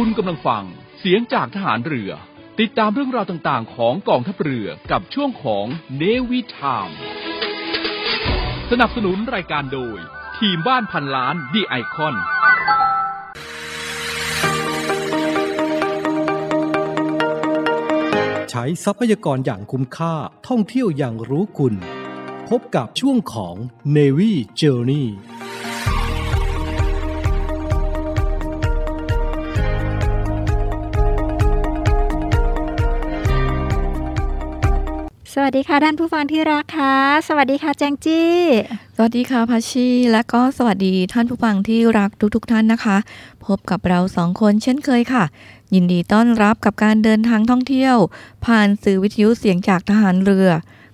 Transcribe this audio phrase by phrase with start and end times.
[0.00, 0.64] คุณกำลังฟัง
[0.98, 2.10] เสียงจากทหารเรือ
[2.60, 5.66] ติดตามเรื่องราวต่างๆ ของกองทัพเรือกับช่วงของ
[5.96, 6.88] เนวิทาม
[8.70, 9.98] สนับสนุนรายการโดย
[10.38, 12.14] ทีมบ้านพันล้านดีไอคอน
[18.50, 20.14] ใช้ทรัพยากรอย่างคุ้มค่า
[20.48, 21.74] ท่องเที่ยวอย่างรู้คุณ
[22.48, 23.56] พบกับช่วงของ
[23.96, 25.06] Navy Journey
[35.36, 36.96] สวัสดีค่ะท่านผู้ฟังที่รักค่ะ
[37.28, 38.34] สวัสดีค่ะแจงจี้
[38.96, 42.96] สวัสดีค่ะพัชชีและก็สวัสดีท่านผู้ฟังที่รักทุกๆทท่านนะคะ
[43.46, 45.24] พบกับเราสองคนเช่นเคยค่ะ
[45.74, 47.96] ยินดีต้อนรับกับการเดินทางท่องเที่ยว
[48.44, 50.48] ผ่านสื่อวิทยุเสียงจากทหารเรือ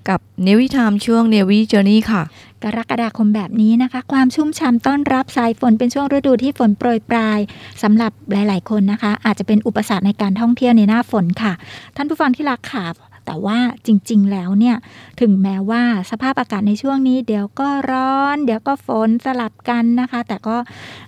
[0.09, 2.23] กับเนวิทามช่วงเนวิเจอร์นี่ค่ะ
[2.65, 7.39] กรกฎาคมแบบนี้นะคะ ความชุ่มฉ่ำต้อนรับสายฝนเป็นช่วงฤดูที่ฝนโปรยปลาย
[7.83, 11.53] สำหรับหลาย ๆ คนนะคะ อาจจะเป็นอุปสรรคในการท่องเที่ยวในหน้าฝนค่ะ
[11.97, 14.77] ท่านผู้ฟังที่รักค่ะ แต่ว่าจริง ๆ แล้วเนี่ย
[15.21, 20.57] ถึงแม้ว่าสภาพอากาศในช่วงนี้ เดี๋ยวก็ร้อน เดี๋ยวก็ฝนสลับกันนะคะ แต่ก็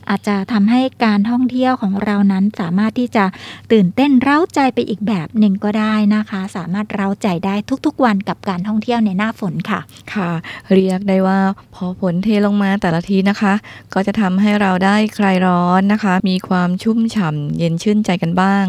[0.09, 3.25] อาจจะทำให้การท่องเที่ยวของเรานั้นสามารถที่จะ
[3.73, 7.55] ตื่นเต้นเร้าใจไปอีกแบบหนึ่งก็ได้นะคะ สามารถเร้าใจได้
[7.87, 9.81] ทุกๆ วันกับการท่องเที่ยวในหน้าฝนค่ะ
[10.15, 10.31] ค่ะ
[10.73, 11.39] เรียกได้ว่า
[11.75, 13.53] พอฝนเทลงมาแต่ละทีนะคะ
[13.95, 18.65] ก็จะทำให้เราได้คลายร้อนนะคะ มีความชุ่มฉ่ำเย็นชื่นใจกันบ้าง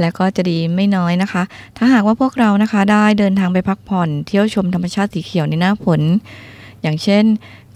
[0.00, 1.42] และก็จะดีไม่น้อยนะคะ
[1.76, 6.00] ถ้าหากว่าพวกเรานะคะได้เดินทางไปพักผ่อน เที่ยวชมธรรมชาติสีเขียวในหน้าฝน
[6.82, 7.24] อย่างเช่น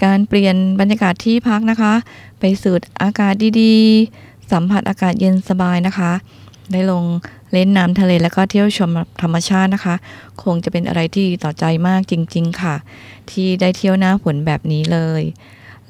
[0.04, 1.92] การเปลี่ยนบรรยากาศที่พักนะคะ
[2.40, 6.12] ไปสูดอากาศดีๆ สัมผัสอากาศเย็นสบายนะคะ
[6.72, 7.04] ได้ลง
[7.52, 8.90] เล่นน้ำทะเลแล้วก็เที่ยวชม
[9.22, 9.94] ธรรมชาตินะคะ
[10.42, 12.74] คงจะเป็นอะไรที่ต่อใจมากจริง ๆ ค่ะ
[13.30, 15.22] ที่ได้เที่ยวหน้าฝนแบบนี้เลย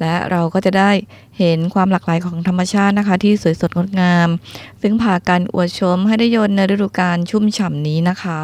[0.00, 0.90] และเราก็จะได้
[1.38, 4.28] เห็นความหลากหลายของธรรมชาตินะคะ ที่สวยสดงดงาม
[4.82, 8.40] ซึ่งพากันอวดชมให้ได้ยนในฤดูกาลชุ่มฉ่ำนี้นะคะ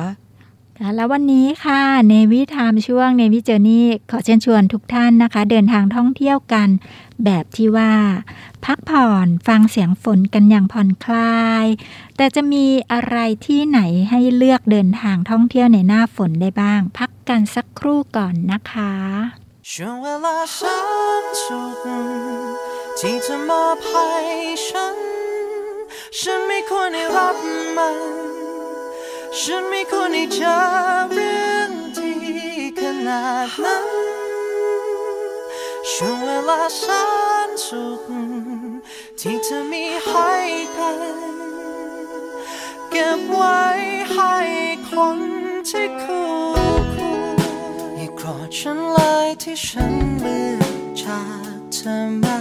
[0.78, 6.68] แล้ววันนี้ค่ะเนวิทามช่วงเนวิเจอร์นี่ขอเชิญชวนทุกท่านนะคะ เดินทางท่องเที่ยวกัน
[7.24, 7.92] แบบที่ว่า
[8.64, 11.66] พักผ่อนฟังเสียงฝนกันอย่างผ่อนคลาย
[12.16, 13.80] แต่จะมีอะไรที่ไหน
[14.10, 18.94] ให้เลือกเดินทางท่องเที่ยวในหน้าฝนได้บ้าง พักกันสักครู่ก่อนนะคะ
[19.72, 20.78] ช่วงเวลาสั
[21.22, 21.78] นสุด
[22.98, 24.06] ที่จะมอบให้
[24.66, 24.96] ฉัน
[26.18, 27.36] ฉันไม่ควรได้รับ
[27.76, 28.37] มัน
[29.42, 30.54] ฉันไม่ควรให้เจอ
[31.12, 32.18] เรื่องที่
[32.78, 33.86] ขนาดนั้น
[35.90, 36.82] ช่วงเวลาแส
[37.48, 38.02] นสุข
[39.20, 40.30] ที่เธอมีให้
[40.76, 40.98] กัน
[42.90, 43.62] เก็บไว้
[44.12, 44.34] ให้
[44.88, 45.18] คน
[45.68, 46.28] ที่คู่
[46.92, 47.36] ควร
[47.96, 51.22] อย่าโกรธฉันเลยที่ฉันเลือกจา
[51.58, 52.38] กเธอมา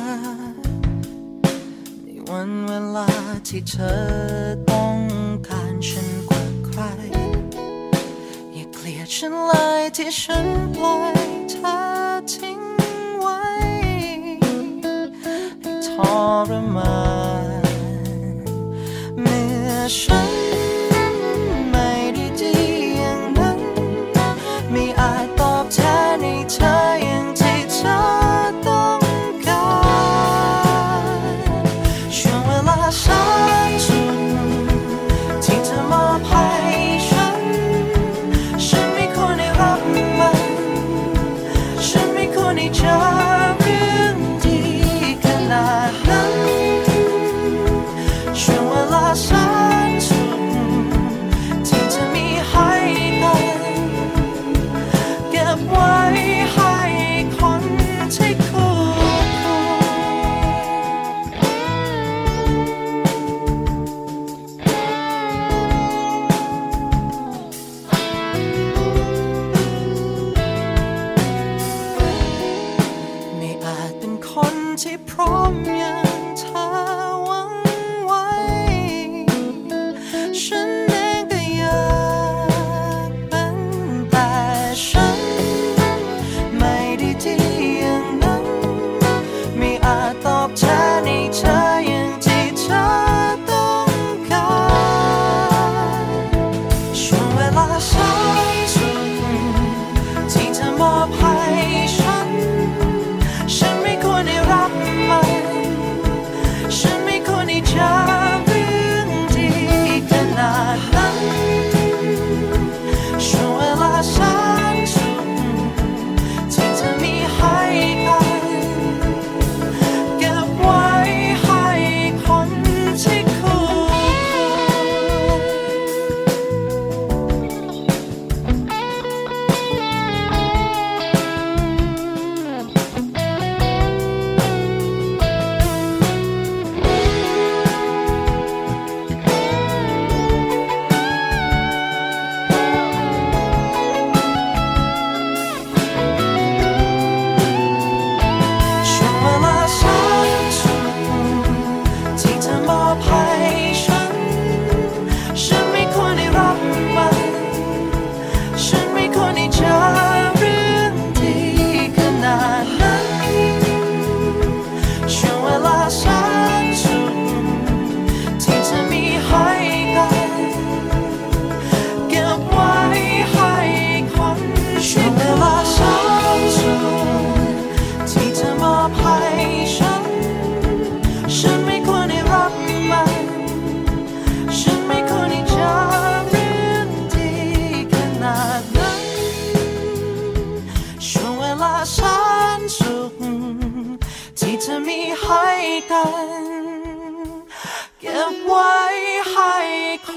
[2.03, 3.09] ในวันเวลา
[3.47, 3.97] ที่เธอ
[4.69, 4.97] ต้อง
[5.47, 6.36] การฉันก
[9.07, 11.17] ดฉันเลยที่ฉันปล่อย
[11.49, 11.75] เธอ
[12.31, 12.61] ทิ้ง
[13.19, 13.39] ไว้
[15.21, 15.89] ให้ท
[16.49, 16.97] รมา
[17.61, 17.63] น
[19.21, 20.46] เมื่อฉัน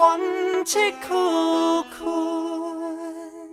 [0.01, 0.23] คน
[0.73, 1.33] ที่คู่
[1.97, 2.21] คว
[3.45, 3.49] ร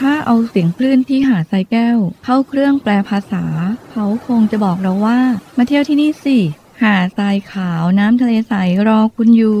[0.00, 3.44] ถ้าเอาเสียงคลื่นที่หาดทรายแก้ว เข้าเครื่องแปลภาษา
[3.90, 5.18] เขาคงจะบอกเราว่า
[5.56, 6.38] มาเที่ยวที่นี่สิ
[6.82, 8.54] หาดทรายขาวน้ำทะเลใส
[8.88, 9.60] รอคุณอยู่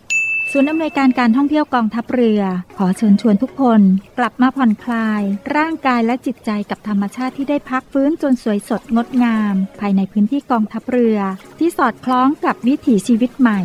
[0.53, 2.41] ศูนย์อำนวยการการท่องเที่ยวกองทัพเรือ
[2.77, 3.81] ขอเชิญชวนทุกคน
[4.17, 5.21] กลับมาผ่อนคลาย
[5.57, 11.17] ร่างกายและจิตใจกับธรรมชาติที่ได้พักฟื้นจนสวยสดงดงาม ภายในพื้นที่กองทัพเรือ
[11.59, 13.59] ที่สอดคล้องกับวิถีชีวิตใหม่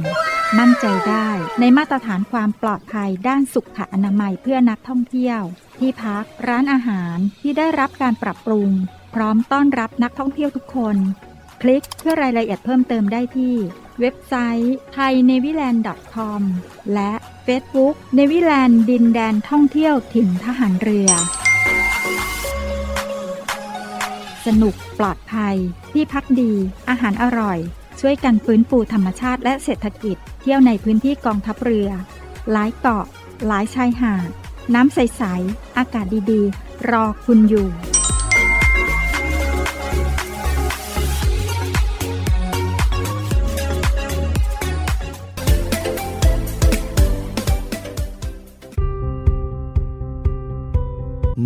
[0.59, 1.29] มั่นใจได้
[1.61, 5.41] ในมาตรฐานความปลอดภัยด้านสุขอนามัยเพื่อนักท่องเที่ยว
[5.79, 8.71] ที่พักร้านอาหารที่ได้รับการปรับปรุง
[9.15, 10.97] พร้อมต้อนรับนักท่องเที่ยวทุกคน
[11.62, 13.56] คลิกเพื่อรายละเอียดเพิ่มเติมได้ที่
[14.00, 16.43] เว็บไซต์ thainewiland.com
[16.94, 17.12] และ
[17.46, 21.10] Facebook เนวิแลนด์ดินแดนท่องเที่ยวถิ่นทหารเรือ
[24.46, 25.56] สนุกปลอดภัย
[25.93, 26.52] ที่พักดี
[26.88, 27.58] อาหารอร่อย
[28.00, 31.88] ช่วยกันฟื้นฟูธรรมชาติและเศรษฐกิจ เที่ยวในพื้นที่กองทัพเรือ
[32.52, 33.06] หลายเกาะ
[33.46, 34.28] หลายชายหาด
[34.75, 37.69] น้ำใส ๆ อากาศดี ๆ รอคุณอยู่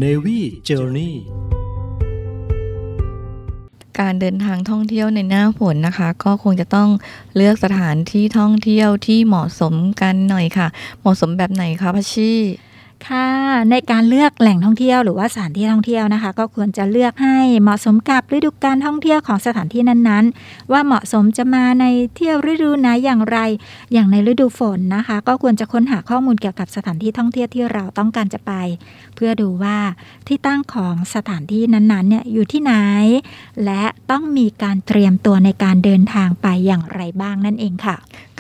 [0.03, 1.13] Navy Journey
[4.01, 6.89] การเดินทางท่องเที่ยวในหน้าฝนนะคะ ก็คงจะต้อง
[7.37, 10.69] เลือกสถานที่ท่องเที่ยวที่เหมาะสมกันหน่อยค่ะ
[11.01, 12.33] เหมาะสมแบบไหนคะพัชชี
[13.09, 13.29] ค่ะ
[13.71, 23.39] ในการเลือกแหล่งท่องเที่ยวหรือว่าสถานที่ท่องเที่ยวนะคะ ก็ควรจะเลือกให้เหมาะสมกับฤดูการท่องเที่ยวของสถานที่นั้นๆ ว่าเหมาะสมจะมาในเที่ยวฤดูไหนอย่างไร
[23.93, 28.53] อย่างในฤดูฝนนะคะ ก็ควรจะค้นหาข้อมูลเกี่ยวกับสถานที่ท่องเที่ยวที่เราต้องการจะไป
[29.15, 29.79] เพื่อดูว่า
[30.27, 32.75] ที่ตั้งของสถานที่นั้นๆเนี่ยอยู่ที่ไหน
[33.65, 37.97] และต้องมีการเตรียมตัวในการเดินทางไปอย่างไรบ้างนั่นเองค่ะ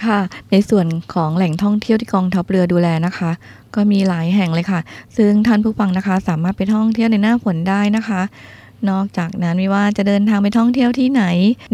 [0.07, 3.31] ค่ะ ในส่วนของแหล่งท่องเที่ยวที่กองทัพเรือดูแลนะคะ
[3.75, 4.81] ก็มีหลายแห่งเลยค่ะ
[5.17, 8.21] ซึ่งท่านผู้ฟังนะคะสามารถไปท่องเที่ยวในหน้าฝนได้นะคะ
[8.91, 11.25] นอกจากนั้นไม่ว่าจะเดินทางไปท่องเที่ยวที่ไหน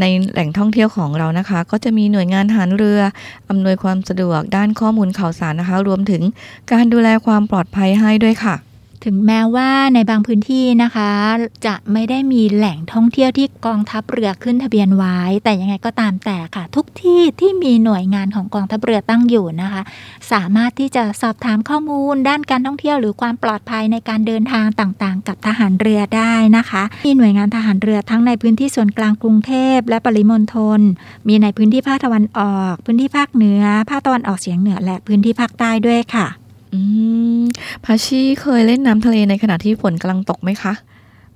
[0.01, 3.01] ในแหล่งท่องเที่ยวของเรานะคะ ก็จะมีหน่วยงานทหารเรือ
[3.49, 6.23] อำนวยความสะดวกด้านข้อมูลข่าวสารนะคะ รวมถึง
[6.73, 8.55] การดูแลความปลอดภัยให้ด้วยค่ะ
[9.07, 11.11] ถึงแม้ว่าในบางพื้นที่นะคะ
[11.67, 19.83] จะไม่ได้มีแหล่งท่องเที่ยวที่กองทัพเรือขึ้นทะเบียนไว้ แต่ยังไงก็ตามแต่ค่ะ ทุกที่ที่มีหน่วยงานของกองทัพเรือตั้งอยู่นะคะ
[20.33, 30.81] สามารถที่จะสอบถามข้อมูล ด้านการท่องเที่ยวหรือความปลอดภัยในการเดินทางต่างๆ กับทหารเรือได้นะคะ มีหน่วยงานทหารเรือทั้งในพื้นที่ส่วนกลางกรุงเทพและปริมณฑล
[31.29, 36.81] มีในพื้นที่ภาคตะวันออก พื้นที่ภาคเหนือ ภาคตะวันออกเฉียงเหนือและพื้นที่ภาคใต้ด้วยค่ะ อื
[37.39, 37.41] ม
[37.85, 40.73] พาชีเคยเล่นน้ำทะเลในขณะที่ฝนกำลังตกไหมคะ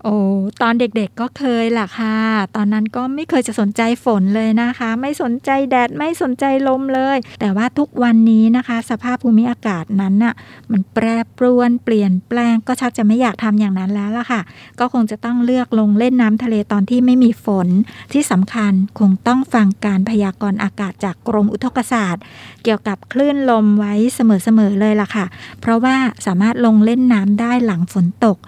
[0.04, 0.16] โอ้
[0.62, 2.16] ตอนเด็กๆก็เคยล่ะค่ะ
[2.56, 10.34] ตอนนั้นก็ไม่เคยจะสนใจฝนเลยนะคะ ไม่สนใจแดดไม่สนใจลมเลย แต่ว่าทุกวันนี้นะคะ สภาพภูมิอากาศนั้นน่ะ
[10.72, 11.04] มันแปร
[11.36, 14.40] ปรวนเปลี่ยนแปลงก็ชักจะไม่อยากทำอย่างนั้นแล้วล่ะค่ะ
[14.80, 17.68] ก็คงจะต้องเลือกลงเล่นน้ำทะเลตอนที่ไม่มีฝน
[18.12, 22.22] ที่สำคัญคงต้องฟังการพยากรณ์อากาศจากกรมอุทกศาสตร์
[22.62, 25.26] เกี่ยวกับคลื่นลมไว้เสมอๆเลยล่ะค่ะ
[25.60, 28.38] เพราะว่าสามารถลงเล่นน้ำได้หลังฝนตก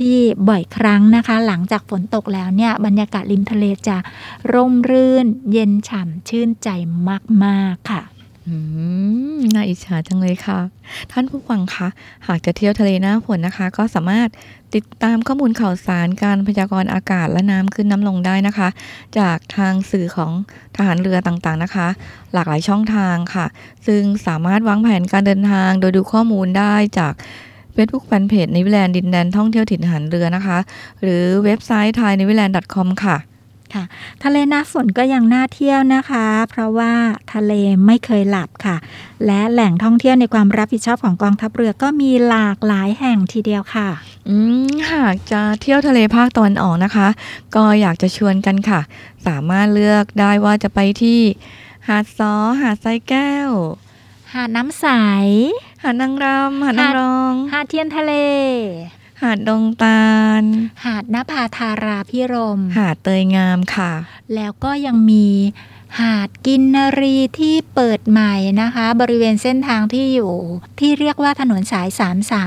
[0.00, 3.96] ที่บ่อยครั้งนะคะ หลังจากฝนตกแล้วเนี่ยบรรยากาศริมทะเลจะ
[4.52, 6.68] ร่มรื่น เย็นฉ่ำชื่นใจ
[7.44, 8.02] มากๆค่ะ
[9.54, 10.58] น่าอิจฉาจังเลยค่ะ
[11.12, 11.88] ท่านผู้ฟังคะ
[12.26, 14.28] หากจะเที่ยวทะเลหน้าฝนนะคะ ก็สามารถ
[14.74, 18.68] ติดตามข้อมูลข่าวสารการพยากรณ์อากาศและน้ำขึ้นน้ำลงได้นะคะ
[19.18, 20.32] จากทางสื่อของ
[20.76, 21.88] ทหารเรือต่างๆนะคะ
[22.32, 23.46] หลากหลายช่องทางค่ะ
[23.86, 27.14] ซึ่งสามารถวางแผนการเดินทางโดยดูข้อมูลได้จาก
[27.76, 30.58] Facebook Fanpage ในวิแลนดินแดนท่องเที่ยวถิ่นทหารเรือนะคะ
[31.02, 33.18] หรือเว็บไซต์ thainewiland.com ค่ะ
[34.24, 36.92] ทะเลหน้าฝนก็ยังน่าเที่ยวนะคะ เพราะว่า
[37.32, 37.52] ทะเล
[37.86, 38.76] ไม่เคยหลับค่ะ
[39.26, 43.88] และแหล่งท่องเที่ยวในความรับผิดชอบของกองทัพเรือก็มีหลากหลายแห่งทีเดียวค่ะ
[44.28, 44.36] อื
[44.70, 47.08] มหากจะเที่ยวทะเลภาคตะวันออกนะคะ
[47.56, 48.80] ก็อยากจะชวนกันค่ะ
[49.26, 51.20] สามารถเลือกได้ว่าจะไปที่
[51.88, 53.50] หาดซอหาดไซแก้ว
[54.34, 54.86] หาดน้ำใส
[55.84, 58.12] หาดนางรำหาดนางรอง หาดเทียนทะเล
[59.22, 60.08] หาดดงตา
[60.40, 60.42] ล
[60.84, 63.92] หาดนภาธาราพิรม หาดเตยงามค่ะ
[64.34, 65.28] แล้วก็ยังมี
[65.98, 70.34] หหาดกินนรีที่เปิดใหม่นะคะ บริเวณเส้นทางที่อยู่
[70.80, 71.88] ที่เรียกว่าถนนสาย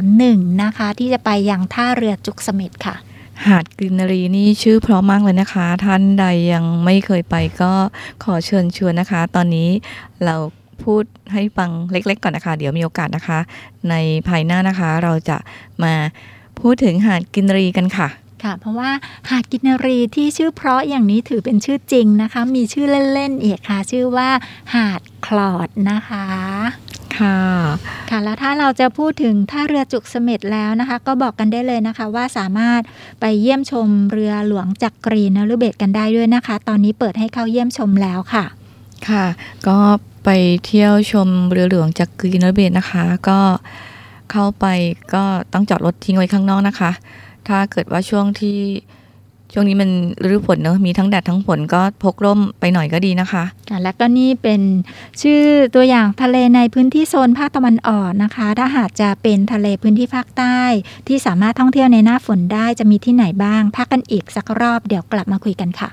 [0.01, 2.95] 331 นะคะ ที่จะไปยังท่าเรือจุกเสม็ดค่ะ
[3.47, 7.73] หาดกรีนรีนี่ชื่อเพราะมากเลยนะคะ ท่านใดยังไม่เคยไปก็
[8.23, 9.69] ขอเชิญชวนนะคะ ตอนนี้
[10.25, 10.35] เรา
[10.83, 11.03] พูด
[11.33, 13.39] ให้ฟังเล็ก ๆ ก่อนนะคะ เดี๋ยวมีโอกาสนะคะ
[13.89, 13.95] ใน
[14.27, 15.37] ภายหน้านะคะ เราจะ
[15.83, 15.93] มา
[16.59, 18.09] พูดถึงหาดกินรีกันค่ะ
[18.43, 18.91] ค่ะ เพราะว่า
[19.29, 24.29] หาดกินนรีที่ชื่อเพราะอย่างนี้ถือเป็นชื่อจริงนะคะ มีชื่อเล่นๆอีกค่ะ ชื่อว่า
[24.75, 26.25] หาดคลอดนะคะ
[27.17, 27.39] ค่ะ
[28.09, 32.81] ค่ะแล้วถ้าเราจะพูดถึงท่าเรือจุกเสม็ดแล้วนะคะ ก็บอกกันได้เลยนะคะ ว่าสามารถ
[33.19, 38.45] ไปเยี่ยมชมเรือหลวงจักรีนฤเบศกันได้ด้วยนะคะ ตอนนี้เปิดให้เข้าเยี่ยมชมแล้วค่ะ
[39.09, 39.25] ค่ะ
[39.67, 39.79] ก็
[40.29, 43.39] ไปเที่ยวชมเรือหลวงจากกรีนเบศนะคะ ก็
[44.31, 44.65] เข้าไป
[45.13, 46.91] ก็ต้องจอดรถทิ้งไว้ข้างนอกนะคะ
[47.47, 48.57] ถ้าเกิดว่าช่วงที่
[49.53, 49.89] ช่วงนี้มัน
[50.23, 54.61] ฤดูฝนเนอะมีทั้งแดดทั้งฝนก็พกร่มไปหน่อยก็ดีนะคะค่ะและก็นี่เป็น
[55.21, 55.43] ชื่อ
[55.75, 60.59] ตัวอย่างทะเลในพื้นที่โซนภาคตะวันออกนะคะ ถ้าหากจะเป็นทะเลพื้นที่ภาคใต้
[61.07, 65.89] ที่สามารถท่องเที่ยวในหน้าฝนได้จะมีที่ไหนบ้างพักกันอีกสักรอบเดี๋ยวกลับมาคุยกันค่ะ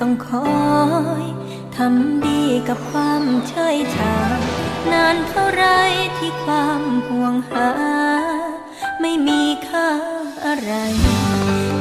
[0.00, 0.50] ต้องคอ
[1.22, 1.24] ย
[1.76, 4.16] ทำดีกับความเฉยชา
[4.92, 5.64] นานเท่าไร
[6.18, 7.70] ที่ความห่วงหา
[9.00, 9.90] ไม่มีค่า
[10.44, 10.72] อะไร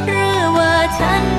[0.08, 1.39] หรือว่าฉัน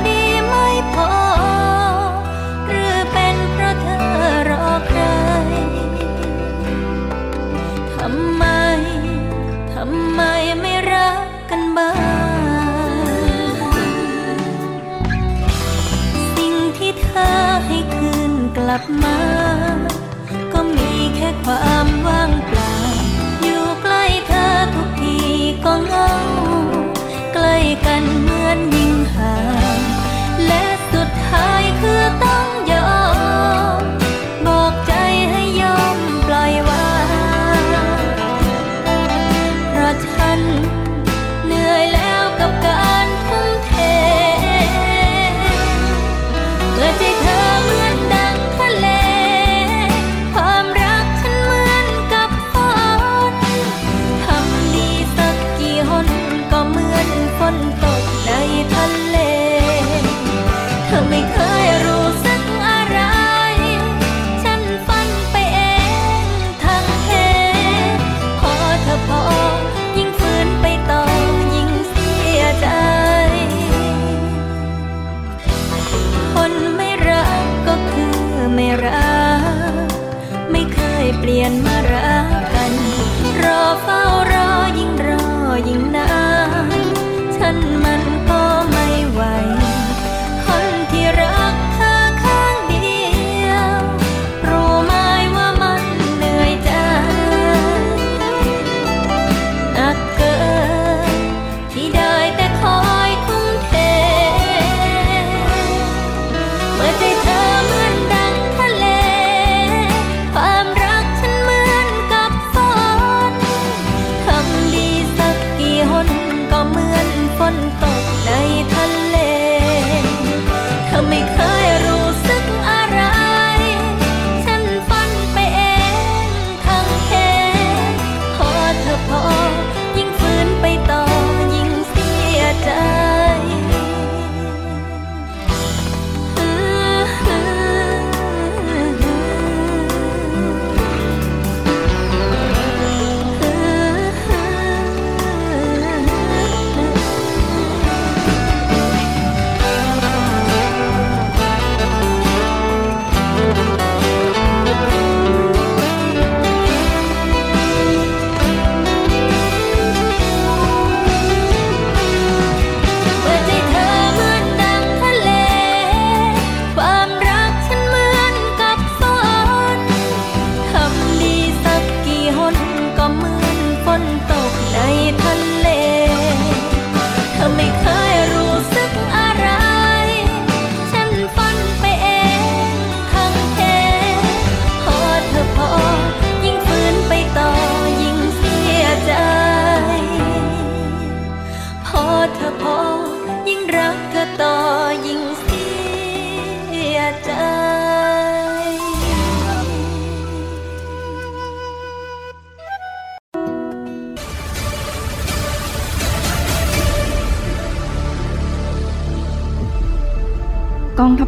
[18.71, 19.19] ลับมา
[20.53, 22.75] ก็มีแค่ความว่างเปล่า
[23.43, 25.17] อยู่ใกล้เธอทุกที
[25.65, 26.11] ก็เงา
[27.35, 28.05] ใกล้กัน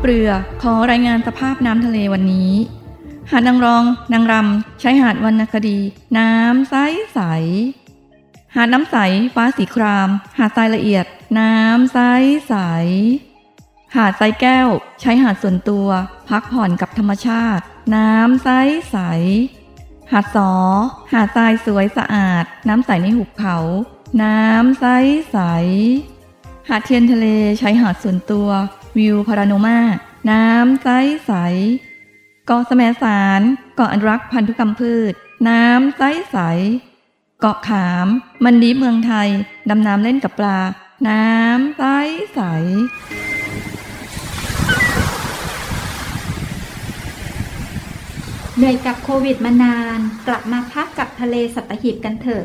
[0.05, 0.31] เรือ
[0.63, 2.53] ขอรายงานสภาพน้ำทะเลวันนี้
[3.31, 5.79] หาดนางรอง นางรำชายหาดวรรณคดี
[6.19, 6.75] น้ำใส
[7.15, 7.21] ใส
[8.55, 8.97] หาดน้ำใส
[9.35, 11.07] ฟ้าสีคราม หาดทรายละเอียด
[11.39, 11.99] น้ำใส
[12.49, 12.55] ใส
[13.97, 14.69] หาดทรายแก้ว
[15.01, 15.89] ใช้หาดส่วนตัว
[16.29, 17.65] พักผ่อนกับธรรมชาติ
[17.97, 18.49] น้ำใส
[18.91, 18.97] ใส
[20.13, 20.53] หาดสอ
[21.13, 23.57] หาดทรายสวยสะอาด น้ำใสในหุบเขา
[24.23, 24.85] น้ำใส
[25.31, 25.39] ใส
[26.69, 27.27] หาดเทียนทะเล
[27.59, 28.49] ใช้หาดส่วนตัว
[28.99, 29.79] วิวพาราโนมา
[30.31, 30.89] น้ำใส
[31.27, 31.33] ใส
[32.47, 33.41] เกาะสมสาร
[33.77, 35.13] เกาะอนุรักษ์พันธุกรรมพืช
[35.49, 36.37] น้ำใสใส
[37.41, 38.07] เกาะขาม
[38.45, 39.29] มันดีเมืองไทย
[39.71, 40.61] ดำน้ำเล่นกับปลา
[41.09, 41.83] น้ำใส
[42.35, 42.41] ใส
[48.57, 52.45] เหนื่อยกับโควิดมานาน กลับมาพักกับทะเลสัตหีบกันเถอะ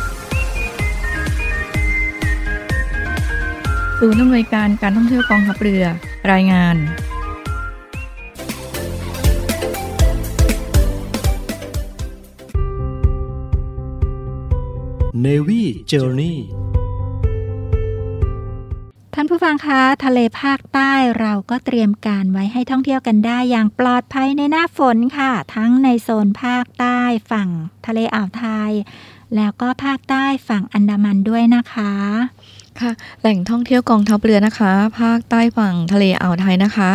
[4.03, 5.83] ศูนย์อำนวยการการท่องเที่ยวกองทัพเรือ
[6.31, 6.75] รายงาน
[15.25, 16.37] Navy Journey
[19.13, 26.99] ท่านผู้ฟังคะ ทะเลภาคใต้เราก็เตรียมการไว้ให้ท่องเที่ยวกันได้อย่างปลอดภัยในหน้าฝนค่ะ ทั้งในโซนภาคใต้
[27.31, 27.49] ฝั่ง
[27.87, 28.71] ทะเลอ่าวไทย
[29.35, 31.93] แล้วก็ภาคใต้ฝั่งอันดามันด้วยนะคะ
[32.81, 32.91] ค่ะ
[33.21, 36.89] แหล่งท่องเที่ยวกองทัพเรือนะคะ ภาคใต้ฝั่งทะเลอ่าวไทยนะคะ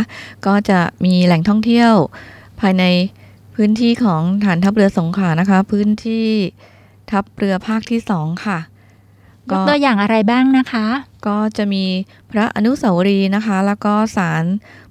[0.46, 1.92] ก็จะมีแหล่งท่องเที่ยว
[2.60, 2.84] ภายใน
[3.54, 6.26] พื้นที่ของฐานทัพเรือสงขลานะคะ พื้นที่
[7.10, 8.58] ทัพเรือภาคที่สองค่ะ
[9.50, 10.86] ยกตัวอย่างอะไรบ้างนะคะ
[11.26, 11.84] ก็จะมี
[12.30, 14.44] พระอนุสาวรีย์นะคะ แล้วก็ศาล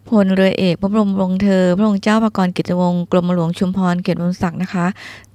[0.10, 4.86] พลเรือเอกพระบรมวงศ์เธอ พระองค์เจ้าประกรณ์กิจวงศ์กรมหลวงชุมพรเกียรติวงศ์ศักดิ์นะคะ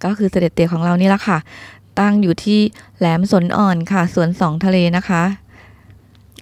[0.05, 1.39] ก็คือเสด็จเตี่ยของเรานี่แหละค่ะ
[2.01, 2.61] ตั้งอยู่ที่
[2.99, 5.23] แหลมสนอ่อนค่ะสวนสองทะเลนะคะ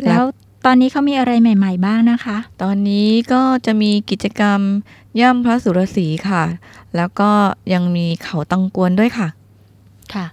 [0.06, 0.22] แล้ว
[0.64, 4.60] ตอนนี้เขามีอะไรใหม่ ๆ บ้างนะคะ ตอนนี้ก็จะมีกิจกรรม
[5.20, 6.44] ย่ำพระสุรศรีค่ะ
[6.96, 7.30] แล้วก็
[7.72, 9.28] ยังมีเขาตังกวนด้วยค่ะ
[10.14, 10.26] ค่ะ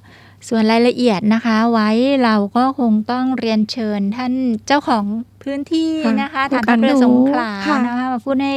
[0.47, 1.89] ส่วนรายละเอียดนะคะ ไว้
[2.23, 4.34] เราก็คงต้องเรียนเชิญท่าน
[4.67, 5.06] เจ้าของ
[5.43, 8.56] พื้นที่ค่ะนะคะผู้ฐานกาทัรพเรือหนูสงขลาค่ะนะคะมาพูดให้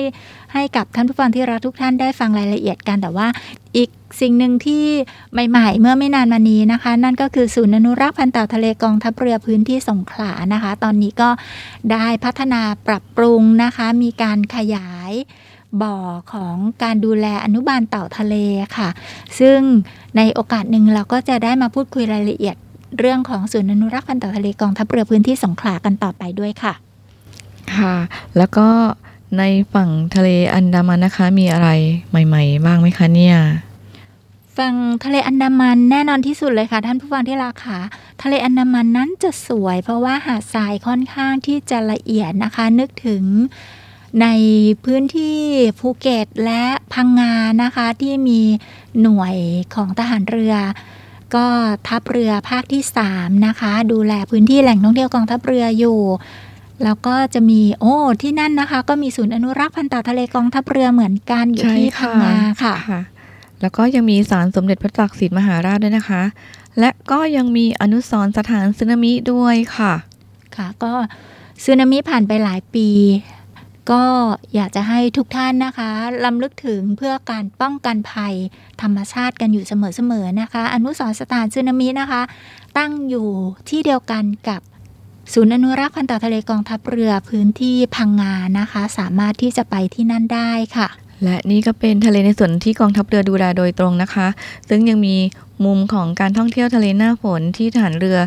[0.52, 3.28] ให้กับท่านผู้ฟังที่รักทุกท่านได้ฟังรายละเอียดกันแต่ว่า
[3.76, 4.84] อีกสิ่งหนึ่งที่
[5.32, 11.30] ใหม่ ๆ เมื่อไม่นานมานี้นะคะ นั่นก็คือศูนย์อนุรักษ์พันธุ์เต่าทะเลกองทัพเรือพื้นที่สงขลานะคะ ตอนนี้ก็
[11.92, 15.12] ได้พัฒนาปรับปรุงนะคะ มีการขยาย
[15.82, 15.96] บ่อ
[16.32, 18.34] ของการดูแลอนุบาลเต่าทะเล
[18.76, 18.88] ค่ะ
[19.38, 19.58] ซึ่ง
[20.16, 22.56] ในโอกาสหนึ่งเราก็จะได้มาพูดคุยรายละเอียด
[22.98, 26.74] เรื่องของศูนย์อนุรักษ์พันธุ์เต่าทะเลกองทัพเรือพื้นที่สงขลากันต่อไปด้วยค่ะ
[27.76, 27.96] ค่ะ
[28.36, 28.68] แล้วก็
[29.36, 29.42] ใน
[29.74, 31.68] ฝั่งทะเลอันดามันนะคะ มีอะไร
[32.10, 33.36] ใหม่ ๆ บ้างไหมคะเนี่ย
[34.56, 37.80] ฝั่งทะเลอันดามันแน่นอนที่สุดเลยค่ะ ท่านผู้ฟังที่รักค่ะ
[38.22, 43.24] ทะเลอันดามันนั้นจะสวย เพราะว่าหาดทรายค่อนข้างที่จะละเอียดนะคะ นึกถึง
[44.22, 44.26] ใน
[44.84, 45.38] พื้นที่
[45.78, 48.40] ภูเก็ตและพังงานะคะที่มี
[49.02, 49.36] หน่วย
[49.74, 50.54] ของทหารเรือ
[51.34, 51.46] ก็
[51.88, 56.00] ทัพเรือภาคที่ 3 นะคะ ดูแลพื้นที่แหล่งท่องเที่ยวกองทัพเรืออยู่
[56.84, 63.00] แล้วก็จะมีโอ้ที่นั่นนะคะ ก็มีศูนย์อนุรักษ์พันธุ์เต่าทะเลกองทัพเรือเหมือนกันอยู่ที่พังงาค่ะค่ะ
[63.60, 66.22] แล้วก็ยังมีศาลสมเด็จพระจักรศิลป์มหาราชด้วยนะคะ
[66.80, 69.94] และก็ยังมีอนุสรณ์สถานสึนามิด้วยค่ะ
[70.56, 70.92] ค่ะ ก็
[71.64, 72.88] สึนามิผ่านไปหลายปี
[73.90, 74.04] ก็
[74.54, 75.90] อยากจะให้ทุกท่านนะคะ
[76.24, 78.34] ลำลึกถึงเพื่อการป้องกันภัย
[78.82, 82.22] ธรรมชาติกันอยู่เสมอๆนะคะ อนุสรณ์สถานสึนามินะคะ
[82.78, 83.28] ตั้งอยู่
[83.68, 84.60] ที่เดียวกันกับ
[85.32, 90.88] ศูนย์อนุรักษ์พันธุ์เต่าทะเลกองทัพเรือพื้นที่พังงานะคะ สามารถที่จะไปที่นั่นได้ค่ะ
[91.24, 94.26] และนี่ก็เป็นทะเลในส่วนที่กองทัพเรือดูแลโดยตรงนะคะ
[94.68, 95.16] ซึ่งยังมี
[95.64, 98.18] มุมของการท่องเที่ยวทะเลหน้าฝนที่ฐานเรือ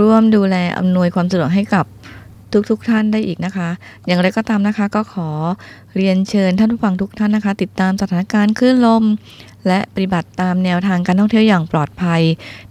[0.00, 1.84] ร่วมดูแลอำนวยความสะดวกให้กับ
[2.70, 3.68] ทุกๆทท่านได้อีกนะคะ
[4.06, 5.28] อย่างไรก็ตามนะคะ ก็ขอ
[5.96, 9.04] เรียนเชิญท่านผู้ฟังทุกท่านนะคะ ติดตามสถานการณ์คลื่นลม
[9.66, 12.22] และปฏิบัติตามแนวทางการท่องเที่ยวอย่างปลอดภัย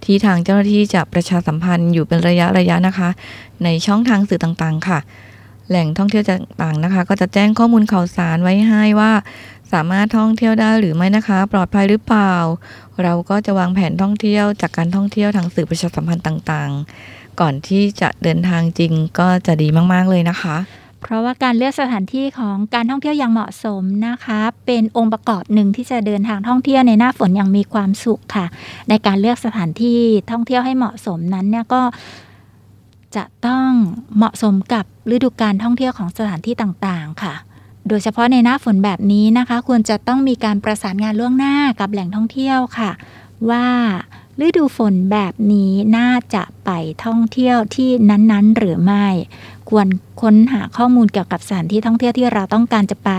[0.06, 3.10] ที่ทางเจ้าหน้าที่จะประชาสัมพันธ์อยู่เป็นระยะระยะนะคะ
[3.64, 5.00] ในช่องทางสื่อต่างๆ ค่ะ
[5.70, 9.12] แหล่งท่องเที่ยวต่างๆนะคะ ก็จะแจ้งข้อมูลข่าวสารไว้ให้ว่า
[9.74, 12.36] สามารถท่องเที่ยวได้หรือไม่นะคะ ปลอดภัยหรือเปล่า
[13.04, 20.58] เราก็จะวางแผนท่องเที่ยวจากการท่องเที่ยวทางสื่อประชาสัมพันธ์ต่าง ๆ ก่อนที่จะเดินทางจริงก็จะดีมาก ๆ เลยนะคะ
[21.02, 28.46] เพราะว่าการเลือกสถานที่ของการท่องเที่ยวอย่างเหมาะสมนะคะ เป็นองค์ประกอบหนึ่งที่จะเดินทางท่องเที่ยวในหน้าฝนอย่างมีความสุขค่ะ
[28.90, 30.00] ในการเลือกสถานที่
[30.32, 31.82] ท่องเที่ยวให้เหมาะสมนั้นเนี่ยก็
[33.16, 33.70] จะต้อง
[34.18, 37.34] เหมาะสมกับฤดูการท่องเที่ยวของสถานที่ต่างๆ ค่ะ
[37.88, 42.92] โดยเฉพาะในหน้าฝนแบบนี้นะคะ ควรจะต้องมีการประสานงานล่วงหน้ากับแหล่งท่องเที่ยวค่ะ
[43.50, 43.66] ว่า
[44.46, 46.70] ฤดูฝนแบบนี้น่าจะไป
[47.06, 49.08] ท่องเที่ยวที่นั้นๆ หรือไม่
[49.70, 49.88] ควร
[50.22, 53.12] ค้นหาข้อมูลเกี่ยวกับสถานที่ท่องเที่ยวที่เราต้องการจะไป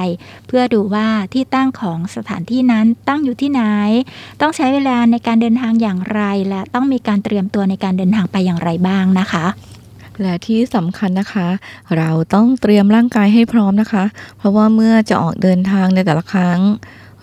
[0.46, 3.62] เพื่อดูว่าที่ตั้งของสถานที่นั้นตั้งอยู่ที่ไหน
[4.40, 9.46] ต้องใช้เวลาในการเดินทางอย่างไร และต้องมีการเตรียมตัวในการเดินทางไปอย่างไรบ้างนะคะ
[10.20, 11.48] และที่สำคัญนะคะ
[11.96, 14.04] เราต้องเตรียมร่างกายให้พร้อมนะคะ
[14.38, 16.60] เพราะว่าเมื่อจะออกเดินทางในแต่ละครั้ง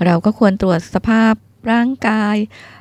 [0.05, 1.33] เราก็ควรตรวจสภาพ
[1.71, 2.35] ร่างกาย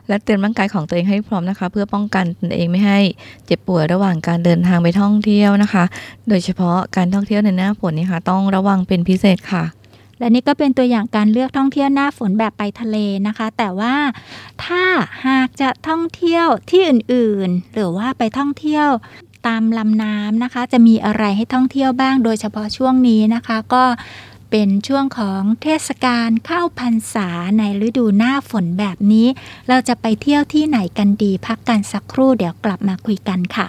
[0.08, 3.00] และเตรียมร่างกายของตัวเองให้พร้อมนะคะ เพื่อป้องกันตนเองไม่ให้
[3.46, 5.84] เจ็บป่วยระหว่างการเดินทางไปท่องเที่ยวนะคะ
[6.28, 9.64] โดยเฉพาะการท่องเที่ยวในหน้าฝนนี่ค่ะต้องระวังเป็นพิเศษค่ะ
[10.18, 13.94] และนี่ก็เป็นตัวอย่างการเลือกท่องเที่ยวหน้าฝนแบบไปทะเลนะคะ แต่ว่า
[14.64, 14.84] ถ้า
[15.26, 18.88] หากจะท่องเที่ยวที่อื่นๆ หรือว่าไปท่องเที่ยว
[19.48, 23.84] ตามลำน้ำนะคะ จะมีอะไรให้ท่องเที่ยวบ้าง โดยเฉพาะช่วงนี้นะคะ ก็
[24.50, 29.26] เป็นช่วงของเทศกาลเข้าพรรษาในฤดูหน้าฝนแบบนี้
[29.68, 33.68] เราจะไปเที่ยวที่ไหนกันดีพักกันสักครู่เดี๋ยวกลับมาคุยกันค่ะ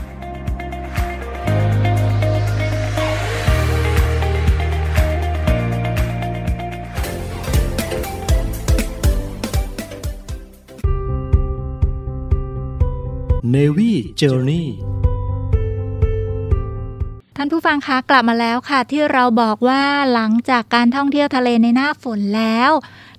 [13.55, 14.65] Navy Journey
[17.37, 19.83] ท่านผู้ฟังคะกลับมาแล้วค่ะ ที่เราบอกว่า
[20.13, 22.71] หลังจากการท่องเที่ยวทะเลในหน้าฝนแล้ว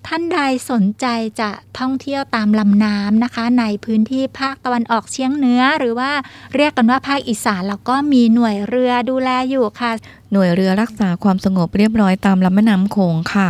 [0.06, 0.40] ท่านใด
[0.70, 1.06] สนใจ
[1.40, 6.12] จะท่องเที่ยวตามลำน้ำนะคะ ในพื้นที่ภาคตะวันออกเฉียงเหนือหรือว่า
[6.54, 9.92] เรียกกันว่าภาคอีสานแล้วก็มีหน่วยเรือดูแลอยู่ค่ะ
[10.32, 13.48] หน่วยเรือรักษาความสงบเรียบร้อยตามลำแม่น้ำโขงค่ะ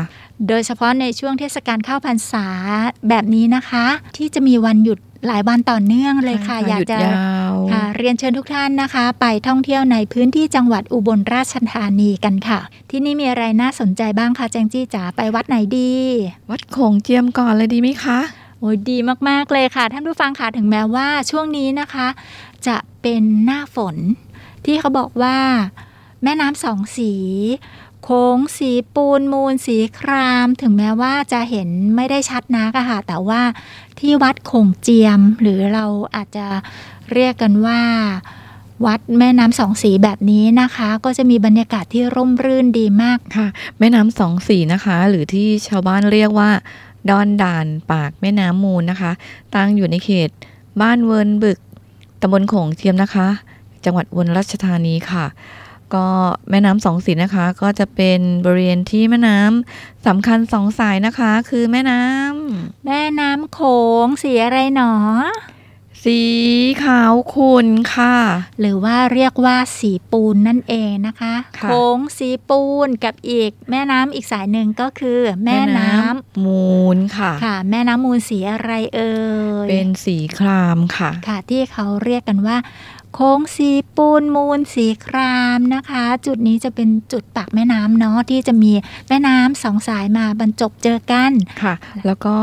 [0.49, 2.47] โดยเฉพาะในช่วงเทศกาลเข้าพรรษา
[3.09, 15.93] แบบนี้นะคะ ที่จะมีวันหยุด หลายวันต่อเนื่องเลยค่ะ อยากหยุดจะยาวค่ะเรียนเชิญทุกท่านนะคะ ไปท่องเที่ยวในพื้นที่จังหวัดอุบลราชธานีกันค่ะ ที่นี่มีอะไรน่าสนใจบ้างคะแจงจี้จ๋าไปวัดไหนดี
[16.51, 18.19] วัดโขงเจียมก่อนเลยดีไหมคะ
[18.59, 22.07] โอ้ยดีมาก ๆ เลยค่ะ ท่านผู้ฟังค่ะถึงแม้ว่าช่วงนี้นะคะ
[22.67, 23.97] จะเป็นหน้าฝน
[24.65, 25.37] ที่เขาบอกว่า
[26.23, 27.13] แม่น้ำสองสี
[28.05, 33.43] โค้งสีปูนมูลสีคราม ถึงแม้ว่าจะเห็นไม่ได้ชัดนักค่ะ แต่ว่า
[33.99, 35.85] ที่วัดโขงเจียม หรือเรา
[36.17, 36.47] อาจจะ
[37.13, 37.81] เรียกกันว่า
[38.87, 43.47] วัดแม่น้ำสองสีแบบนี้นะคะ ก็จะมีบรรยากาศที่ร่มรื่นดีมากค่ะ
[43.79, 46.51] แม่น้ำสองสีนะคะ หรือที่ชาวบ้านเรียกว่า
[47.11, 49.13] ดอนด่านปากแม่น้ำมูลนะคะ
[49.55, 50.31] ตั้งอยู่ในเขต
[50.81, 51.59] บ้านเวินบึก
[52.21, 53.29] ตำบลโขงเจียมนะคะ
[53.85, 55.25] จังหวัดอุบลราชธานีค่ะ
[55.95, 56.07] ก็
[56.51, 63.61] แม่น้ำสองสีนะคะ ก็จะเป็นบริเวณที่แม่น้ำสำคัญสองสายนะคะ คือแม่น้ำแม่น้ำโข
[64.05, 64.93] งสีอะไรหนอ
[66.05, 66.23] สี
[66.85, 68.17] ขาวขุ่นค่ะ
[68.61, 79.15] หรือว่าเรียกว่าสีปูนนั่นเองนะคะค่ะโค้งสีปูนกับอีก แม่น้ำอีกสายหนึ่งก็คือ แม่น้ำมูลค่ะค่ะ แม่น้ำมูลสีอะไรเอ่
[79.67, 82.57] ยเป็นสีครามค่ะ ค่ะที่เขาเรียกกันว่า
[83.15, 88.73] โค้งสีปูนมูลสีครามนะคะ จุดนี้จะเป็นจุดปากแม่น้ำเนาะที่จะมี
[89.09, 91.75] แม่น้ำสองสายมาบรรจบเจอกันค่ะ
[92.07, 92.37] แล้วก็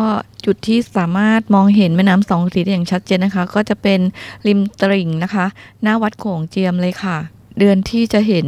[0.46, 4.00] จุดที่สามารถมองเห็นแม่น้ำสองสีได้อย่างชัดเจนนะคะ ก็จะเป็น
[4.48, 5.46] ริมตลิ่งนะคะ
[5.82, 7.18] หน้าวัดโขงเจียมเลยค่ะ
[7.60, 8.48] เดือนที่จะเห็น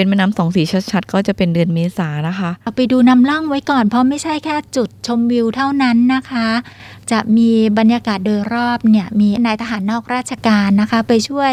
[0.00, 6.48] เป็นแม่น้ำสองสีชัดๆ ก็จะเป็นเดือนเมษานะคะ เอาไปดูนำล่องไว้ก่อนเพราะไม่ใช่แค่จุดชมวิวเท่านั้นนะคะ
[7.12, 11.52] จะมีบรรยากาศโดยรอบเนี่ยมีนายทหารนอกราชการนะคะ ไปช่วย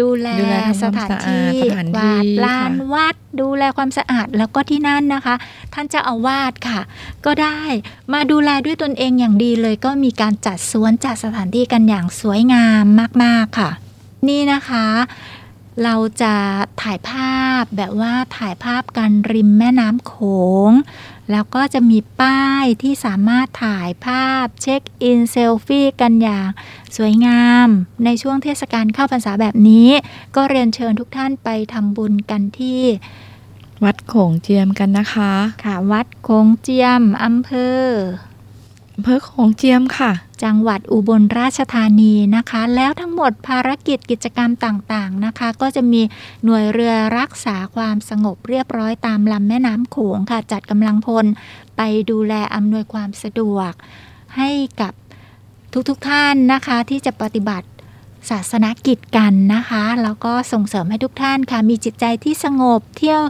[0.00, 5.34] ดูแลดูแลทำสความถานที่สะอาดสถานกที่วาดลานค่ะวัดดูแลความสะอาดแล้วก็ที่นั่นนะคะ
[5.74, 6.80] ท่านเจ้าอาวาสค่ะ
[7.24, 7.60] ก็ได้
[8.12, 12.84] มาดูแลด้วยตนเองอย่างดีเลย ก็มีการจัดสวนจัดสถานที่กันอย่างสวยงาม
[13.24, 13.70] มาก ๆค่ะ
[14.28, 14.86] นี่นะคะ
[15.82, 16.34] เราจะ
[16.82, 20.14] ถ่ายภาพแบบว่าถ่ายภาพกันริมแม่น้ำโข
[20.68, 20.70] ง
[21.30, 26.48] แล้วก็จะมีป้ายที่สามารถถ่ายภาพเช็คอินเซลฟี่กันอย่าง
[26.96, 27.68] สวยงาม
[28.04, 29.88] ในช่วงเทศกาลเข้าพรรษาแบบนี้
[30.36, 32.82] ก็เรียนเชิญทุกท่านไปทำบุญกันที่
[33.84, 35.34] วัดโขงเจียมกันนะคะ
[35.64, 37.80] ค่ะ วัดโคงเจียมอำเภอ
[38.96, 40.12] อำเภอของเจียมค่ะ
[40.44, 46.02] จังหวัดอุบลราชธานีนะคะ แล้วทั้งหมดภารกิจกิจกรรมต่างๆนะคะ ก็จะมี
[46.44, 51.26] หน่วยเรือรักษาความสงบเรียบร้อยตามลำแม่น้ำโขงค่ะ จัดกำลังพล
[51.76, 51.80] ไป
[52.10, 53.72] ดูแลอำนวยความสะดวก
[54.36, 54.92] ให้กับ
[55.88, 57.66] ทุกๆท่านนะคะที่จะปฏิบัติ
[58.30, 63.22] ศาสนกิจกันนะคะ แล้วก็ส่งเสริมให้ทุกท่านค่ะ มีจิตใจที่สงบเที่ยว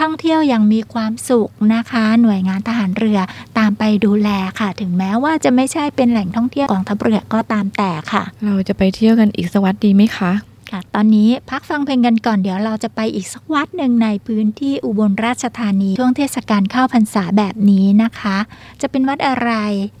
[0.00, 3.18] ท่องเที่ยวอย่างมีความสุขนะคะ หน่วยงานทหารเรือ
[3.58, 4.28] ตามไปดูแล
[4.60, 10.32] ค่ะ ถึงแม้ว่าจะไม่ใช่เป็นแหล่งท่องเที่ยวกองทัพเรือก็ตามแต่ค่ะ เราจะไปเที่ยวกันอีกสกวัสดีไหมคะ
[10.70, 18.36] ค่ะ ตอนนี้พักฟังเพลงกันก่อนเดี๋ยวเราจะไปอีกสักวัดหนึ่งในพื้นที่อุบลราชธานี ช่วงเทศกาลเข้าพรรษาแบบนี้นะคะ
[18.80, 19.50] จะเป็นวัดอะไร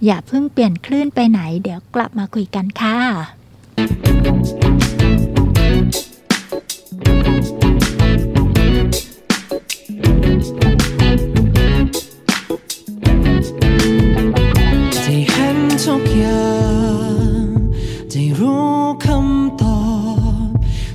[0.04, 3.37] อย่าเพิ่งเปลี่ยนคลื่นไปไหน เดี๋ยวกลับมาคุยกันค่ะ
[3.78, 3.84] ได้
[15.30, 16.50] เห็นทุกอย่า
[17.42, 17.46] ง
[18.10, 19.80] ได้รู้คำตอ
[20.46, 20.50] บ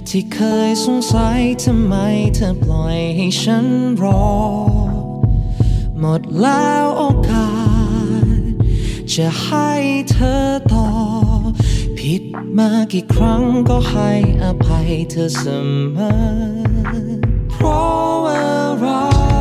[0.07, 1.95] ที่เคยสงสัยทำไม
[2.35, 3.67] เธอปล่อยให้ฉัน
[4.01, 4.25] รอ
[5.99, 7.49] หมดแล้วโอกา
[8.25, 8.37] ส
[9.13, 9.69] จะให้
[10.09, 10.43] เธอ
[10.73, 10.85] ต่อ
[12.03, 12.23] ผิด
[12.57, 14.11] มากี่ครั้งก็ให้
[14.43, 15.45] อภัยเธอเส
[15.95, 16.13] มอ
[17.51, 18.41] เพราะว่า
[18.79, 19.32] เรา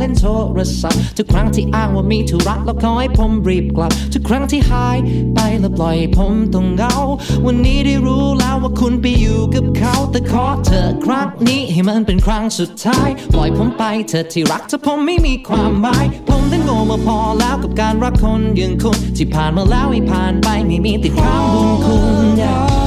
[0.00, 4.98] เล่นโทรศัพท์ทุกครั้งที่อ้างว่ามีธุระแล้วขอให้ผมรีบกลับ ทุกครั้งที่หาย
[5.34, 6.94] ไปแล้วปล่อยผมต้องเหงา
[7.46, 21.96] วันนี้ได้รู้แล้วว่าคุณไปอยู่กับเขาแต่ขอเธอครั้งนี้ให้มันเป็นครั้งสุดท้าย ปล่อยผมไปเธอที่รักถ้าผมไม่มีความหมายผมนั้นโง่มาพอแล้วกับการรักคนอย่างคุณที่ผ่านมาแล้วให้ผ่านไปไม่มีติดค้างบุญคุ
[22.26, 22.79] ณ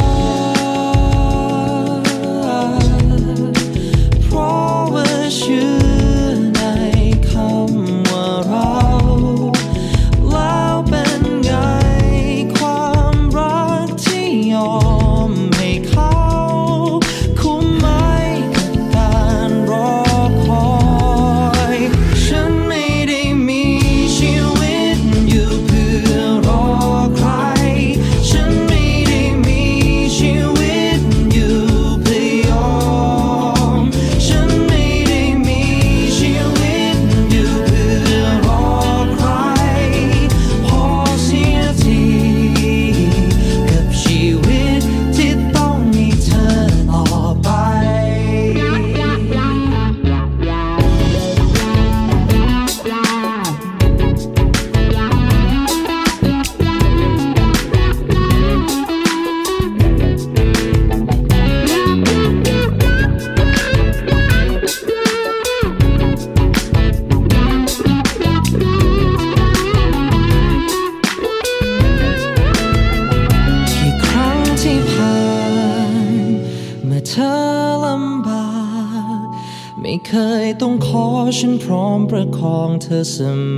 [82.84, 83.18] เธอเส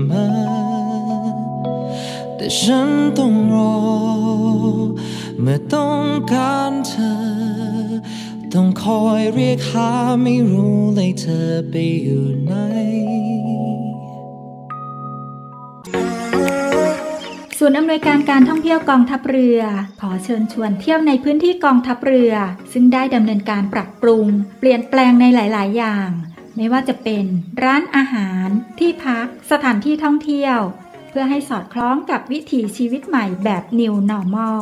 [0.09, 0.27] มอ
[2.35, 3.75] แต่ฉันต้องรอ
[5.41, 6.03] เมื่อต้อง
[6.33, 7.15] การเธอ
[8.53, 9.91] ต้องคอยเรียกหา
[10.23, 12.53] ไม่รู้เลยเธอไปอยู่ไหน
[17.57, 19.59] ศูนย์อำนวยการการท่องเที่ยวกองทัพเรือ
[20.01, 22.33] ขอเชิญชวนเที่ยวในพื้นที่กองทัพเรือ
[22.71, 24.25] ซึ่งได้ดำเนินการปรับปรุง
[24.59, 26.09] เปลี่ยนแปลงในหลาย ๆ อย่าง
[26.57, 27.25] ไม่ว่าจะเป็น
[27.63, 28.47] ร้านอาหาร
[28.79, 30.59] ที่พัก สถานที่ท่องเที่ยว
[31.09, 34.61] เพื่อให้สอดคล้องกับวิถีชีวิตใหม่แบบ New Normal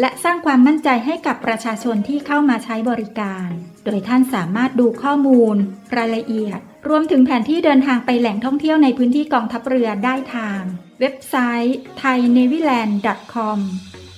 [0.00, 3.48] และสร้างความมั่นใจให้กับประชาชนที่เข้ามาใช้บริการ
[3.84, 5.56] โดยท่านสามารถดูข้อมูล
[5.96, 6.58] รายละเอียด
[6.88, 10.60] รวมถึงแผนที่เดินทางไปแหล่งท่องเที่ยวในพื้นที่กองทัพเรือได้ทาง
[11.00, 11.36] เว็บไซ
[11.66, 13.58] ต์ thainewiland.com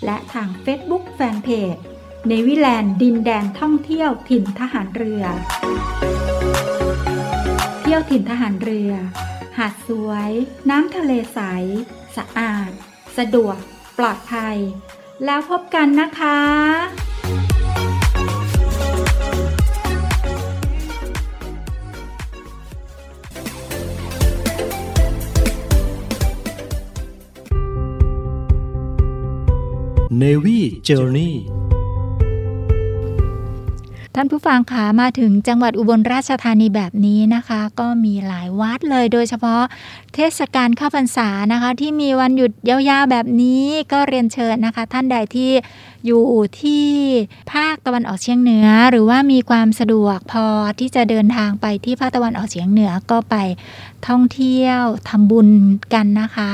[0.05, 1.81] และทาง Facebook Fanpage
[2.27, 5.25] เนวิแลนด์ดินแดนท่องเที่ยวถิ่นทหารเรือ
[7.91, 8.93] ที่ยวถิ่นทหารเรือ
[9.59, 10.31] หาดสวย
[10.71, 11.41] น้ำทะเลใส
[12.17, 12.71] สะอาด
[13.19, 13.59] สะดวก
[13.99, 14.57] ปลอดภัย
[15.25, 16.39] แล้วพบกันนะคะ
[30.23, 31.35] Navy Journey
[34.21, 39.63] ท่านผู้ฟังคะมาถึงจังหวัดอุบลราชธานีแบบนี้นะคะ ก็มีหลายวัดเลยโดยเฉพาะ
[40.15, 45.51] เทศกาลข้าพรรษานะคะ ที่มีวันหยุดยาวๆแบบนี้ก็เรียนเชิญนะคะ ท่านใดที่
[46.07, 46.27] อยู่
[46.61, 46.89] ที่
[47.53, 50.47] ภาคตะวันออกเฉียงเหนือ หรือว่ามีความสะดวกพอ
[50.79, 53.37] ที่จะเดินทางไปที่ภาคตะวันออกเฉียงเหนือก็ไป
[54.09, 55.49] ท่องเที่ยวทำบุญ
[55.95, 56.51] กันนะคะ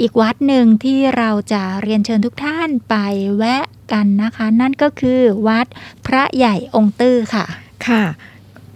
[0.00, 2.96] อีกวัดหนึ่งที่เราจะเรียนเชิญทุกท่านไป
[3.36, 5.66] แวะกันนะคะ นั่นก็คือวัด
[6.06, 7.44] พระใหญ่องค์ตื้อค่ะ
[7.86, 8.02] ค่ะ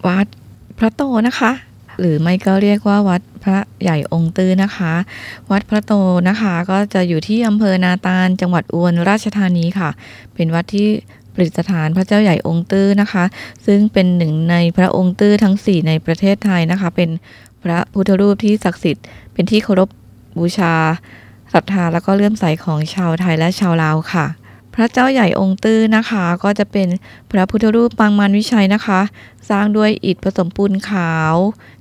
[0.07, 0.27] วัด
[0.79, 1.53] พระโตนะคะ
[2.01, 4.93] หรือไม่ก็เรียกว่าวัด พระใหญ่องค์ตื้อนะคะ
[5.51, 5.93] วัดพระโต
[6.29, 9.91] นะคะ ก็จะอยู่ที่อำเภอนาตาล จังหวัดอุบลราชธานีค่ะ
[10.35, 10.89] เป็นวัดที่
[11.35, 13.25] ประดิษฐานพระเจ้าใหญ่องค์ตื้อนะคะ
[13.67, 17.11] ซึ่งเป็นหนึ่งในพระองค์ตื้อทั้ง 4 ในประเทศไทยนะคะ เป็น
[17.63, 19.89] พระพุทธรูปที่ศักดิ์สิทธิ์ เป็นที่เคารพ
[20.39, 20.75] บูชา
[21.53, 24.27] ศรัทธาแล้วก็เลื่อมใสของชาวไทยและชาวลาวค่ะ
[24.75, 26.89] พระเจ้าใหญ่องค์ตื้อนะคะ ก็จะเป็น
[27.31, 29.01] พระพุทธรูปปางมารวิชัยนะคะ
[29.51, 31.35] สร้างด้วยอิฐผสมปูนขาว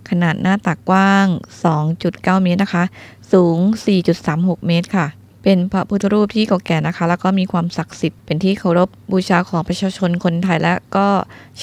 [0.10, 1.26] ขนาดหน้าตักกว้าง
[1.86, 2.84] 2.9 เมตรนะคะ
[3.34, 3.58] สูง
[4.14, 5.08] 4.36 เมตรค่ะ
[5.44, 11.08] เป็นพระพุทธรูปที่เก่าแก่นะคะ แล้วก็มีความศักดิ์สิทธิ์เป็นที่เคารพบูชาของประชาชนคนไทยและก็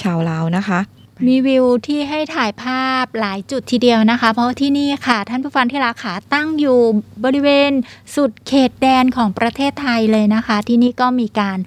[0.01, 0.79] ชาวลาวนะคะ
[1.27, 6.79] มีวิวที่ให้ถ่ายภาพหลายจุดทีเดียวนะคะ เพราะที่นี่ค่ะ ท่านผู้ฟังที่รักขาตั้งอยู่
[7.23, 7.71] บริเวณ
[8.15, 11.57] สุดเขตแดนของประเทศไทยเลยนะคะ ที่นี่ก็มีการ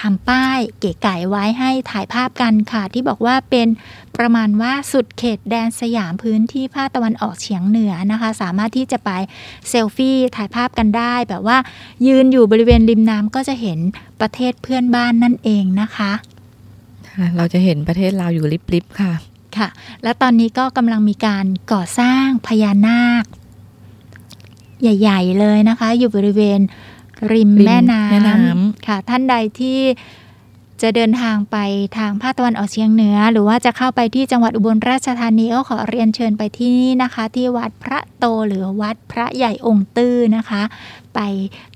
[0.00, 3.68] ทำป้ายเก๋ไก่ไว้ให้ถ่ายภาพกันค่ะ ที่บอกว่าเป็น
[4.16, 9.10] ประมาณว่าสุดเขตแดนสยามพื้นที่ภาคตะวันออกเฉียงเหนือนะคะ สามารถที่จะไป
[9.68, 11.58] เซลฟี่ถ่ายภาพกันได้ แบบว่า
[12.06, 13.78] ยืนอยู่บริเวณริมน้ำก็จะเห็น
[14.20, 16.12] ประเทศเพื่อนบ้านนั่นเองนะคะ
[17.36, 19.12] เราจะเห็นประเทศลาวอยู่ลิบๆค่ะ
[19.56, 19.68] ค่ะ
[20.02, 23.24] และตอนนี้ก็กำลังมีการก่อสร้างพญานาค
[24.82, 26.60] ใหญ่ ๆ เลยนะคะ อยู่บริเวณ
[27.32, 29.80] ริมริมแม่น้แม่น้ำค่ะ ท่านใดที่
[30.82, 31.56] จะเดินทางไป
[31.98, 40.62] ทางภาคตะวันออกเฉียงเหนือ หรือว่าจะเข้าไปที่จังหวัดอุบลราชธานีก็ขอเรียนเชิญไปที่นี่นะคะ ที่วัดพระโตหรือวัดพระใหญ่องค์ตื้อนะคะ
[41.16, 41.20] ไป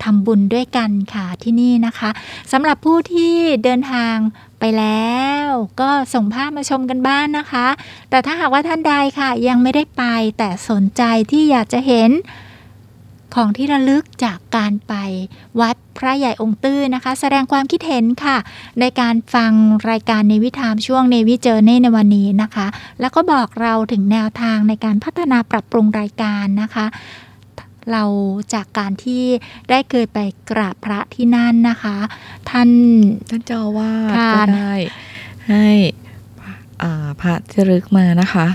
[0.03, 2.11] ทำบุญด้วยกันค่ะที่นี่นะคะ
[2.53, 3.35] สำหรับผู้ที่
[3.65, 4.17] เดินทาง
[4.61, 5.49] ไปแล้ว
[5.81, 7.67] ก็ส่งภาพมาชมกันบ้านนะคะ
[8.11, 10.05] แต่ถ้าหากว่าท่านใดค่ะ ยังไม่ได้ไป
[10.39, 12.13] แต่สนใจที่อยากจะเห็น
[13.35, 14.95] ของที่ระลึกจากการไป
[15.61, 18.37] วัดพระใหญ่องค์ตื้อนะคะ แสดงความคิดเห็นค่ะ
[18.81, 19.53] ในการฟัง
[19.91, 22.67] รายการในวิถามช่วงในวิเจอร์เน่ในวันนี้นะคะ
[23.01, 26.87] แล้วก็บอกเราถึงแนวทางในการพัฒนาปรับปรุงรายการนะคะ
[27.93, 28.05] เรา
[28.55, 29.25] จากการที่
[29.71, 30.19] ได้เคยไป
[30.51, 31.97] กราบพระที่นั่นนะคะ
[32.51, 32.71] ท่าน
[33.29, 34.73] ท่านเจ้าอาวาสค่ะก็ได้
[35.49, 35.69] ให้
[36.83, 38.47] อ่าพระจรึกมานะคะ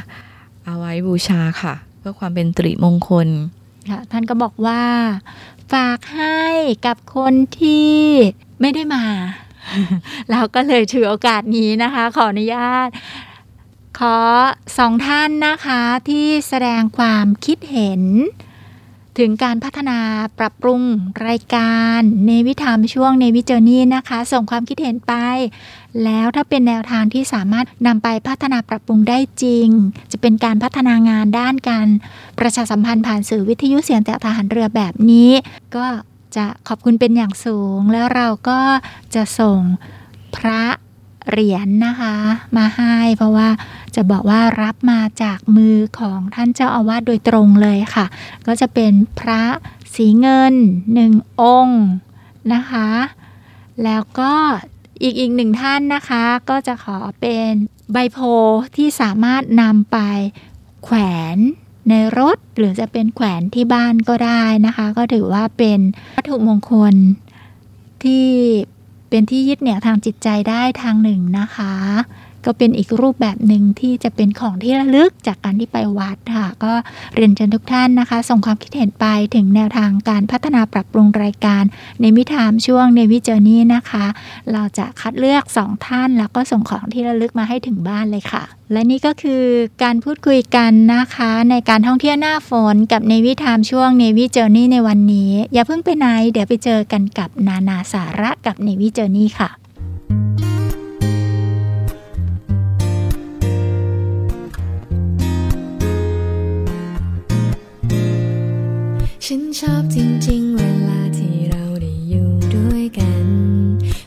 [0.66, 3.28] เอาไว้บูชาค่ะ เพื่อความเป็นตริมงคล
[3.90, 4.84] ค่ะท่านก็บอกว่า
[5.74, 6.42] ฝากให้
[6.86, 7.96] กับคนที่
[8.62, 9.06] ไม่ได้มา
[10.32, 12.88] เราก็เลยถือโอกาสนี้นะคะ ขออนุญาต
[14.00, 14.18] ขอ
[14.78, 18.04] สองท่านนะคะที่แสดงความคิดเห็น
[19.20, 20.00] ถึงการพัฒนา
[20.40, 20.82] ปรับปรุง
[21.28, 25.14] รายการในวิถามช่วงในวิจอนี่นะคะ ส่งความคิดเห็นไป
[26.04, 29.68] แล้วถ้าเป็นแนวทางที่สามารถนำไปพัฒนาปรับปรุงได้จริง
[30.12, 31.88] จะเป็นการพัฒนางานด้านการ
[32.40, 35.32] ประชาสัมพันธ์ผ่านสื่อวิทยุเสียงจากทหารเรือแบบนี้
[35.76, 35.86] ก็
[36.36, 38.60] จะขอบคุณเป็นอย่างสูง แล้วเราก็
[39.16, 39.60] จะส่ง
[40.36, 40.64] พระ
[41.30, 42.16] เหรียญนะคะ
[42.58, 43.50] มาให้ เพราะว่า
[43.96, 48.06] จะบอกว่ารับมาจากมือของท่านเจ้าอาวาสโดยตรงเลยค่ะ
[48.48, 49.44] ก็จะเป็นพระ
[49.96, 50.54] สีเงิน
[50.94, 51.84] หนึ่งองค์
[52.54, 52.90] นะคะ
[53.84, 54.34] แล้วก็
[55.02, 57.52] อีกอีกหนึ่งท่านนะคะ ก็จะขอเป็น
[57.92, 59.98] ใบโพธิ์ที่สามารถนำไป
[60.84, 60.98] แขว
[61.36, 61.38] น
[61.90, 65.80] ในรถหรือจะเป็นแขวนที่บ้านก็ได้นะคะ ก็ถือว่าเป็น
[66.18, 66.96] วัตถุมงคล
[68.04, 68.28] ที่
[69.16, 71.74] เป็นที่ยึดเหนี่ยวทางจิตใจได้ทางหนึ่งนะคะ
[72.46, 76.74] ก็เป็นอีกรูปแบบหนึ่งที่จะเป็นของที่ระลึกจากการที่ไปวัดค่ะ ก็
[77.16, 81.64] เรียนเชิญทุกท่านนะคะ ส่งความคิดเห็นไปถึงแนวทางการพัฒนาปรับปรุงรายการ
[82.02, 84.06] ในมิถามช่วงในวิจอนี้นะคะ
[84.52, 89.44] เราจะคัดเลือก 2 ท่าน แล้วก็ส่งของที่ระลึกมาให้ถึงบ้านเลยค่ะ และนี่ก็คือ
[89.84, 99.50] การพูดคุยกันนะคะ ในการท่องเที่ยวหน้าฝนกับในวิถามช่วงในวิจอนี่ในวันนี้ อย่าเพิ่งไปไหน เดี๋ยวไปเจอกันกับนานาสาระกับในวิจอนี่ค่ะ
[109.30, 109.98] ฉันชอบจ
[110.28, 113.26] ริงๆ เวลาที่เราได้อยู่ด้วยกัน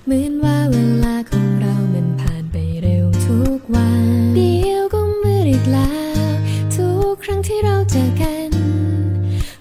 [0.04, 4.04] เหมือนว่าเวลาของเรามันผ่านไปเร็วทุกวัน
[4.36, 5.92] เดียวก็มืดอีกแล้
[6.28, 6.30] ว
[6.76, 8.50] ทุกครั้งที่เราเจอกัน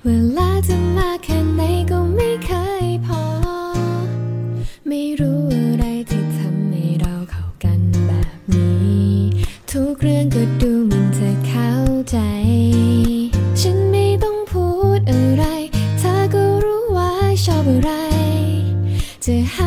[0.05, 2.51] เวลาจะมาแค่ไหนก็ไม่เค
[2.85, 3.23] ยพอ
[4.87, 9.11] ไม่รู้อะไรที่ทำให้เราเข้ากันแบบนี้
[9.71, 10.76] ทุกเรื่องก็ดู
[19.27, 19.66] จะ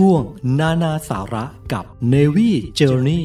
[0.00, 0.22] ช่วง
[0.60, 3.24] นานาสาระกับ Navy Journey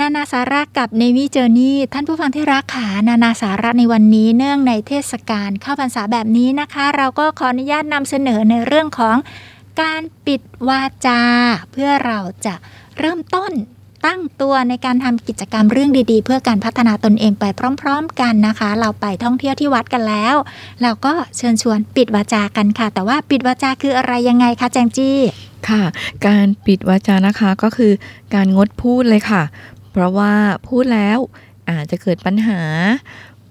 [0.00, 9.16] นานาสาระกับ Navy Journey ท่านผู้ฟังที่รักขานานาสาระในวันนี้เนื่องในเทศกาลเข้าพรรษาแบบนี้นะคะ เราก็ขออนุญาตนำเสนอในเรื่องของ
[9.80, 11.20] การปิดวาจา
[11.72, 12.54] เพื่อเราจะ
[12.98, 13.52] เริ่มต้น
[14.06, 17.44] ตั้งตัวในการทำกิจกรรมเรื่องดีๆ เพื่อการพัฒนาตนเองไป
[17.80, 20.34] พร้อม ๆ กันนะคะ เราไปท่องเที่ยวที่วัดกันแล้ว
[20.82, 25.18] เราก็เชิญชวนปิดวาจากันค่ะ แต่ว่าปิดวาจาคืออะไรยังไงคะแจงจี้
[25.68, 25.82] ค่ะ
[26.26, 27.92] การปิดวาจานะคะก็คือ
[28.34, 29.42] การงดพูดเลยค่ะ
[29.92, 30.32] เพราะว่า
[30.68, 31.18] พูดแล้ว
[31.70, 32.60] อาจจะเกิดปัญหา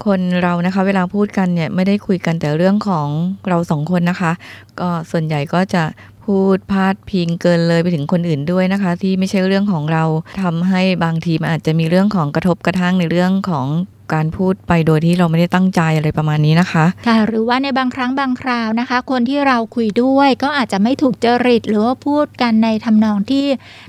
[0.06, 3.08] คนเรานะคะเวลาพูดกันเนี่ยไม่ได้คุยกันแต่เรื่องของ
[3.50, 4.32] เราสองคนนะคะ
[4.80, 5.84] ก็ส่วนใหญ่ก็จะ
[6.28, 10.04] พูดพาดพิงเกินเลยไปถึงคนอื่นด้วยนะคะ ที่ไม่ใช่เรื่องของเรา
[10.42, 13.68] ทำให้บางทีมันอาจจะมีเรื่องของกระทบกระทั่งในเรื่องของ
[14.14, 23.46] การพูดไปโดยที่เราไม่ได้ตั้งใจอะไรประมาณนี้นะคะค่ะหรือว่าในบางครั้งบางคราวนะคะ คนที่เราคุยด้วยก็อาจจะไม่ถูกจริต หรือว่าพูดกันในทำนองที่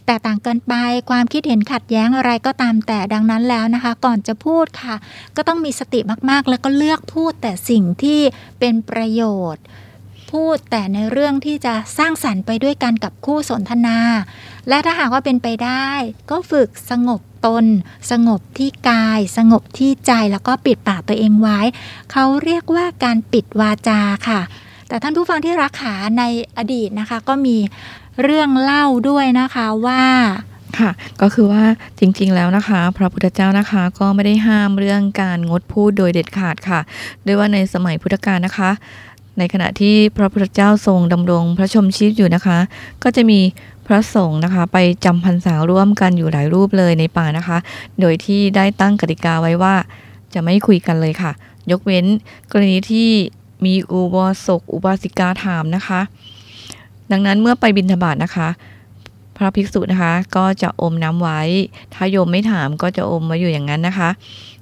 [0.06, 0.74] แตกต่างเกินไป
[1.10, 4.96] ความคิดเห็นขัดแย้งอะไรก็ตามแต่ดังนั้นแล้วนะคะ ก่อนจะพูดค่ะ
[5.36, 8.20] ก็ต้องมีสติมากๆ แล้วก็เลือกพูดแต่สิ่งที่
[8.58, 9.22] เป็นประโย
[9.54, 9.64] ชน์
[10.32, 13.98] พูดแต่ในเรื่องที่จะสร้างสรรค์ไปด้วยกันกับคู่สนทนา
[14.68, 15.88] และถ้าหากว่าเป็นไปได้
[16.30, 17.64] ก็ฝึกสงบตน
[18.10, 21.60] สงบที่กาย สงบที่ใจแล้วก็ปิดปากตัวเองไว้
[22.12, 24.40] เขาเรียกว่าการปิดวาจาค่ะ
[24.88, 26.22] แต่ท่านผู้ฟังที่รักขาใน
[26.58, 27.56] อดีตนะคะ ก็มี
[28.22, 30.04] เรื่องเล่าด้วยนะคะว่า
[30.78, 31.64] ค่ะก็คือว่า
[31.98, 36.80] จริงๆแล้วนะคะ พระพุทธเจ้านะคะก็ไม่ได้ห้ามเรื่องการงดพูดโดยเด็ดขาดค่ะ
[37.26, 38.70] ด้วยว่าในสมัยพุทธกาลนะคะ
[39.38, 42.58] ในขณะที่พระพุทธเจ้าทรงดำรงพระชมชีพอยู่นะคะ
[43.02, 43.40] ก็จะมี
[43.86, 47.58] พระสงฆ์นะคะ ไปจำพรรษาร่วมกันอยู่หลายรูปเลยในป่านะคะ
[48.00, 49.74] โดยที่ได้ตั้งกติกาไว้ว่า
[50.34, 51.32] จะไม่คุยกันเลยค่ะ
[51.70, 52.06] ยกเว้น
[52.52, 53.10] กรณีที่
[53.64, 56.00] มีอุบาสกอุบาสิกาถามนะคะ
[57.12, 58.48] ดังนั้นเมื่อไปบิณฑบาตนะคะ
[59.36, 61.40] พระภิกษุนะคะ ก็จะอมน้ำไว้
[61.94, 64.10] ถ้าโยมไม่ถามก็จะอมไว้อยู่อย่างนั้นนะคะ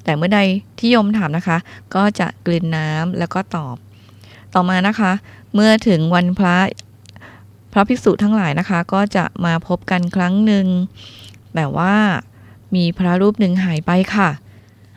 [0.04, 0.40] แต่เมื่อใด
[0.78, 1.58] ที่โยมถามนะคะ
[1.94, 3.76] ก็จะกลืนน้ำแล้วก็ตอบ
[4.56, 5.12] ต่อมานะคะ
[5.54, 6.56] เมื่อถึงวันพระ
[7.72, 10.66] พระภิกษุทั้งหลายนะคะ ก็จะมาพบกันครั้งหนึ่ง
[11.54, 11.94] แต่ว่า
[12.74, 14.30] มีพระรูปหนึ่งหายไปค่ะ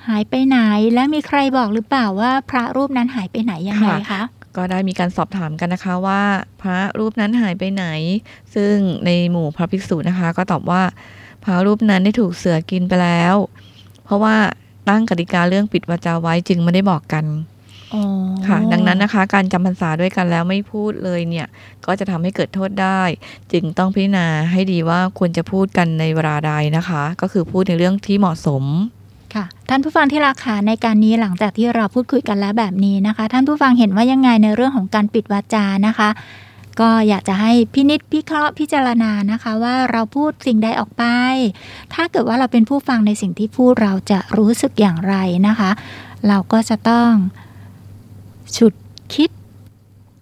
[0.07, 0.57] หายไปไหน
[0.93, 4.21] และมีใครบอกหรือเปล่าว่าพระรูปนั้นหายไปไหนยังไงคะ
[4.55, 6.21] ก็ได้มีการสอบถามกันนะคะว่า
[6.61, 7.85] พระรูปนั้นหายไปไหน
[8.55, 10.83] ซึ่งในหมู่พระภิกษุนะคะ ก็ตอบว่า
[11.43, 13.35] พระรูปนั้นได้ถูกเสือกินไปแล้ว
[14.03, 14.35] เพราะว่า
[14.89, 17.58] ตั้งกติกาเรื่องปิดวาจาไว้จึงไม่ได้บอกกันอ๋อ
[18.47, 21.47] ค่ะ ดังนั้นนะคะ การจำพรรษาด้วยกันแล้วไม่พูดเลยเนี่ย
[21.85, 23.01] ก็จะทำให้เกิดโทษได้
[23.51, 28.63] จึงต้องพิจารณาให้ดีว่าควรจะพูดกันในเวลาใดนะคะ ก็คือพูดในเรื่องที่เหมาะสม
[29.35, 36.09] ค่ะท่านผู้ฟังที่รักขาในการนี้หลังจากที่เราพูดคุยกันแล้วแบบนี้นะคะ ท่านผู้ฟังเห็นว่ายังไงในเรื่องของการปิดวาจานะคะ
[36.79, 41.03] ก็อยากจะให้พินิษพิเคราะห์พิจารณานะคะ ว่าเราพูดสิ่งใดออกไป
[41.93, 45.15] ถ้าเกิดว่าเราเป็นผู้ฟังในสิ่งที่พูดเราจะรู้สึกอย่างไร
[45.47, 45.71] นะคะ
[46.27, 47.11] เราก็จะต้อง
[48.57, 48.73] ฉุด
[49.13, 49.29] คิด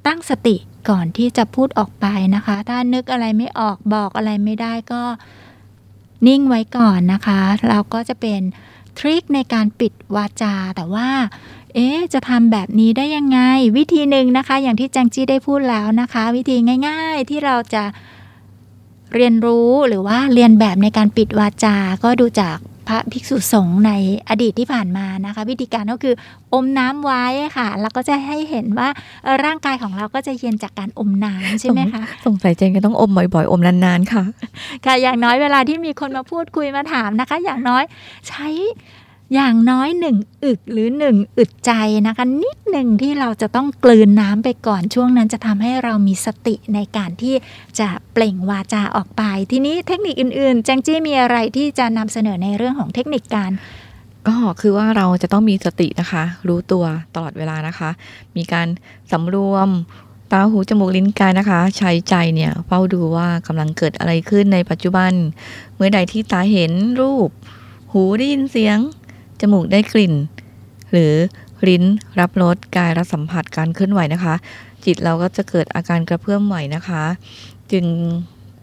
[0.05, 0.55] ตั้งสติ
[0.89, 2.05] ก่อนที่จะพูดออกไป
[2.36, 5.03] นะคะ ถ้านึกอะไรไม่ออกบอกอะไรไม่ได้ก็
[6.28, 8.41] นิ่งไว้ก่อนนะคะ เราก็จะเป็น
[8.97, 11.09] ทริคในการปิดวาจา แต่ว่า
[11.75, 13.39] เอ๊จะทำแบบนี้ได้ยังไง
[13.78, 16.57] วิธีหนึ่งนะคะ อย่างที่แจงจี้ได้พูดแล้วนะคะ วิธี
[16.88, 17.84] ง่าย ๆที่เราจะ
[19.15, 22.57] เรียนรู้หรือว่าเรียนแบบในการปิดวาจา ก็ดูจาก
[22.88, 23.91] พระภิกษุสงฆ์ใน
[24.29, 26.15] อดีตที่ผ่านมานะคะ วิธีการก็คือ
[26.53, 27.25] อมน้ำไว้
[27.57, 28.89] ค่ะ แล้วก็จะให้เห็นว่า
[29.23, 34.23] เอ่อร่างกายของเราก็จะเย็นจากการอมน้ำใช่ไหมคะสงสัยเจนก็ต้องอมบ่อยๆ อมนานๆค่ะ
[34.85, 37.83] ค่ะอย่างน้อยเวลาที่มีคนมาพูดคุยมาถามนะคะ อย่างน้อย
[38.27, 38.47] ใช้
[39.34, 41.71] อย่างน้อยหนึ่งอึกหรือหนึ่งอึดใจ
[42.07, 47.36] นะคะ นิดหนึ่งที่เราจะต้องกลืนน้ำไปก่อนช่วงนั้นจะทำให้เรามีสติในการที่
[47.80, 53.51] จะเปล่งวาจาออกไป ทีนี้เทคนิคอื่นๆ แจงจี้มีอะไรที่จะนำเสนอในเรื่องของเทคนิคการ
[54.28, 56.84] ก็คือว่าเราจะต้องมีสตินะคะ รู้ตัว
[57.15, 57.89] ตลอดเวลานะคะ
[58.38, 58.67] มีการ
[59.11, 59.69] สำรวม
[60.32, 65.11] ตาหูจมูกลิ้นกายนะคะ ใช้ใจเนี่ยเฝ้าดูว่ากำลังเกิดอะไรขึ้นในปัจจุบัน
[65.75, 66.71] เมื่อใดที่ตาเห็น
[67.01, 67.30] รูป
[67.91, 68.78] หูได้ยินเสียง
[69.41, 70.13] จมูกได้กลิ่น
[70.91, 71.13] หรือ
[71.67, 71.83] ลิ้น
[72.19, 74.35] รับรสกายรับสัมผัสการเคลื่อนไหวนะคะ
[74.85, 77.03] จิตเราก็จะเกิดอาการกระเพื่อมไหวนะคะ
[77.71, 77.85] จึง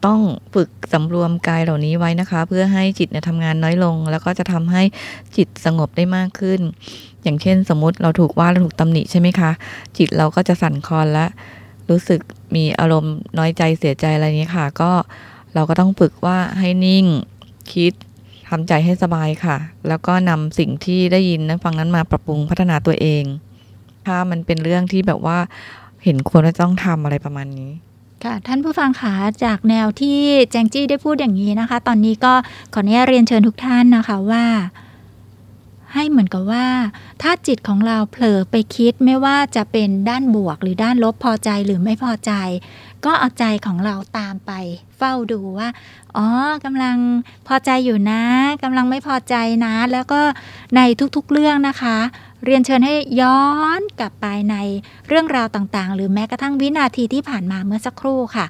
[0.07, 0.21] ต้อง
[0.55, 4.83] ฝึกสำรวมกายเหล่านี้ไว้นะคะ เพื่อให้จิตเนี่ยทำงานน้อยลง แล้วก็จะทำให้
[5.37, 6.61] จิตสงบได้มากขึ้น
[7.23, 9.51] อย่างเช่นสมมติเราถูกว่าเราถูกตำหนิใช่ไหมคะ
[9.99, 11.27] จิตเราก็จะสั่นคลอนและ
[11.91, 12.21] รู้สึก
[12.55, 14.91] มีอารมณ์น้อยใจเสียใจอะไรนี้ค่ะ ก็
[15.55, 17.07] เราก็ต้องฝึกว่าให้นิ่ง
[17.73, 17.93] คิด
[18.49, 19.57] ทำใจให้สบายค่ะ
[19.89, 23.25] แล้วก็นำสิ่งที่ได้ยินนั้นฟังนั้นมาปรับปรุงพัฒนาตัวเอง
[24.07, 25.39] ถ้ามันเป็นเรื่องที่แบบว่า
[26.05, 27.71] เห็นควรว่าต้องทำอะไรประมาณนี้
[28.25, 29.15] ค่ะท่านผู้ฟังคะ
[29.45, 30.19] จากแนวที่
[30.51, 32.33] แจงจี้ได้พูดอย่างนี้นะคะ ตอนนี้ก็
[32.75, 34.45] ขออนุญาตเรียนเชิญทุกท่านนะคะว่า
[35.93, 36.67] ให้เหมือนกับว่า
[37.23, 42.33] ถ้าจิตของเราเผลอไปคิดไม่ว่าจะเป็นด้านบวกหรือด้านลบพอใจหรือไม่พอใจ
[43.07, 44.53] ก็เอาใจของเราตามไป
[44.99, 45.69] เฝ้าดูว่า
[46.17, 46.27] อ๋อ
[46.65, 46.97] กำลัง
[47.47, 48.23] พอใจอยู่นะ
[48.63, 49.35] กำลังไม่พอใจ
[49.65, 50.21] นะ แล้วก็
[50.77, 50.81] ใน
[51.17, 51.97] ทุกๆเรื่องนะคะ
[52.45, 53.43] เรียนเชิญให้ย้อ
[53.79, 54.57] นกลับไปใน
[55.09, 58.47] เรื่องราวต่างๆ หรือแม้กระทั่งวินาทีที่ผ่านมาเมื่อสักครู่ค่ะ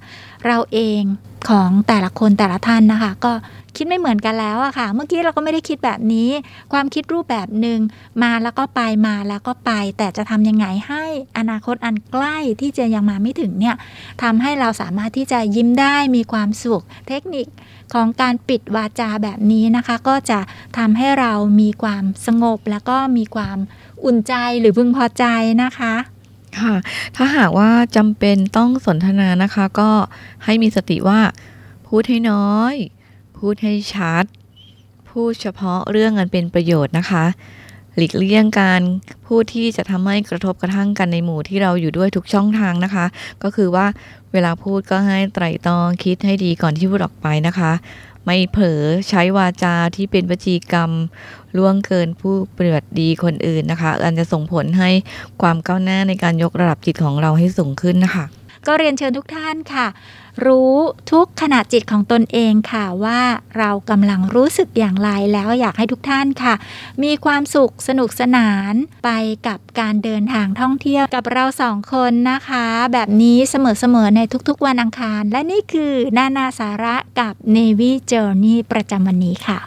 [0.46, 1.02] เราเอง
[1.48, 3.32] ของแต่ละคนแต่ละท่านนะคะ ก็
[3.76, 6.30] คิดไม่เหมือนกันแล้วอะค่ะ เมื่อกี้เราก็ไม่ได้คิดแบบนี้
[6.72, 7.78] ความคิดรูปแบบหนึ่ง
[8.22, 11.04] มาแล้วก็ไปมาแล้วก็ไป แต่จะทำยังไงให้
[11.38, 13.76] อนาคตอันใกล้ที่จะยังมาไม่ถึงเนี่ย
[14.22, 17.46] ทำให้เราสามารถที่จะยิ้มได้มีความสุข เทคนิค
[17.94, 20.40] ของการปิดวาจาแบบนี้นะคะ ก็จะ
[20.78, 23.58] ทำให้เรามีความสงบแล้วก็มีความ
[24.04, 25.24] อุ่นใจหรือพึงพอใจ
[25.62, 25.94] นะคะ
[26.58, 26.74] ค่ะ
[27.16, 29.90] ถ้าหากว่าจำเป็นต้องสนทนานะคะ ก็
[30.44, 31.20] ให้มีสติว่า
[31.86, 32.74] พูดให้น้อย
[33.48, 34.24] พูดให้ชัด
[35.10, 37.24] พูดเฉพาะเรื่องอันเป็นประโยชน์นะคะ
[37.96, 38.82] หลีกเลี่ยงการ
[39.26, 43.06] พูดที่จะทำให้กระทบกระทั่งกันในหมู่ที่เราอยู่ด้วยทุกช่องทางนะคะ
[43.42, 43.86] ก็คือว่า
[44.32, 47.72] เวลาพูดก็ให้ไตร่ตรองคิดให้ดีก่อนที่พูดออกไปนะคะ
[48.24, 50.90] ไม่เผลอใช้วาจาที่เป็นวจีกรรม
[51.56, 54.90] ล่วงเกินผู้เปรียดดีคนอื่นนะคะอันจะส่งผลให้
[55.42, 58.24] ความก้าวหน้าในการยกระดับจิตของเราให้สูงขึ้นนะคะ
[58.66, 59.86] ก็เรียนเชิญทุกท่านค่ะ
[60.46, 60.74] รู้
[61.12, 63.20] ทุกขณะจิตของตนเองค่ะว่า
[63.58, 66.54] เรากำลังรู้สึกอย่างไรแล้วอยากให้ทุกท่านค่ะ
[67.02, 68.74] มีความสุขสนุกสนาน
[69.04, 69.10] ไป
[69.46, 79.60] กับการเดินทางท่องเที่ยวกับเราสองคนนะคะ แบบนี้เสมอๆในทุกๆวันอังคาร และนี่คือนานาสาระกับ Navy Journey ประจำวันนี้ค่ะ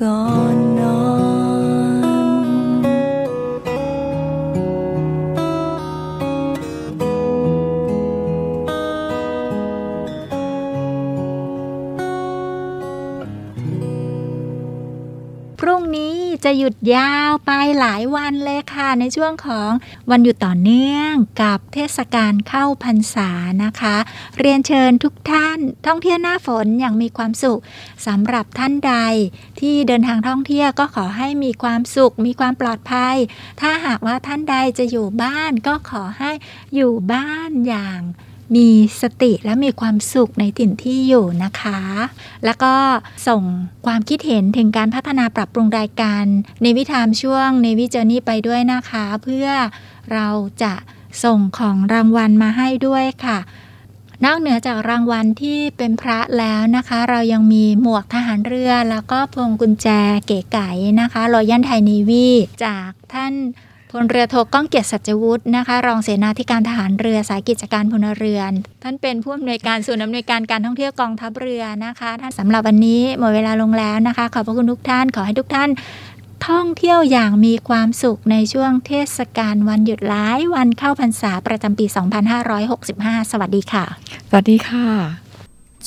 [0.00, 0.73] ก่
[16.58, 17.50] หยุดยาวไป
[17.80, 19.70] หลายวันเลยค่ะ ในช่วงของ
[20.10, 23.30] วันหยุดต่อเนื่องกับเทศกาลเข้าพรรษา
[23.64, 23.96] นะคะ
[24.38, 27.60] เรียนเชิญทุกท่านท่องเที่ยวหน้าฝนอย่างมีความสุข
[28.06, 28.94] สำหรับท่านใด
[29.60, 33.16] ที่เดินทางท่องเที่ยวก็ขอให้มีความสุข มีความปลอดภัย
[33.60, 36.30] ถ้าหากว่าท่านใดจะอยู่บ้านก็ขอให้
[36.74, 38.00] อยู่บ้านอย่าง
[38.54, 38.68] มี
[39.00, 41.80] สติและมีความสุขในถิ่นที่อยู่นะคะ
[42.44, 42.74] แล้วก็
[43.28, 43.42] ส่ง
[43.86, 46.24] ความคิดเห็นถึงการพัฒนาปรับปรุงรายการ
[46.62, 49.48] ในวิธามช่วงในวิจ Journey ไปด้วยนะคะ เพื่อ
[50.12, 50.28] เรา
[50.62, 50.74] จะ
[51.24, 53.38] ส่งของรางวัลมาให้ด้วยค่ะ
[54.24, 59.88] นอกเหนือจากรางวัลที่เป็นพระแล้วนะคะ เรายังมีหมวกทหารเรือ แล้วก็พวงกุญแจ
[60.26, 60.70] เก๋ไก๋
[61.00, 62.28] นะคะรอยันไทยนีวี
[62.64, 63.34] จากท่าน
[63.96, 68.52] พลเรือโทก้องเกียรติสัจวุฒินะคะ รองเสนาธิการทหารเรือสายกิจการพลเรือน
[68.84, 75.70] ท่านเป็นผู้อำนวยการศูนย์อำนวยการการท่องเที่ยวกองทัพเรือนะคะ ท่านสำหรับวันนี้หมดเวลาลงแล้วนะคะ ขอบพระคุณทุกท่านขอให้ทุกท่าน
[76.48, 81.86] ท่องเที่ยวอย่างมีความสุขในช่วงเทศกาลวันหยุดหลายวันเข้าพรรษาประจำปี
[82.58, 83.84] 2565 สวัสดีค่ะ
[84.28, 84.88] สวัสดีค่ะ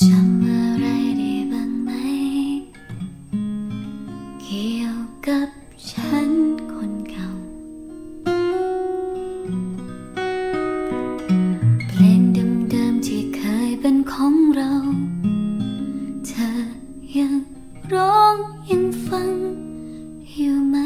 [0.02, 0.86] จำอะไร
[1.18, 1.90] ได้บ้างไหม
[4.42, 4.96] เกี่ยว
[5.28, 5.57] กับ
[17.18, 17.34] ยัง
[17.92, 18.36] ร้อง
[18.70, 19.32] ยังฟัง
[20.32, 20.76] อยู่ไหม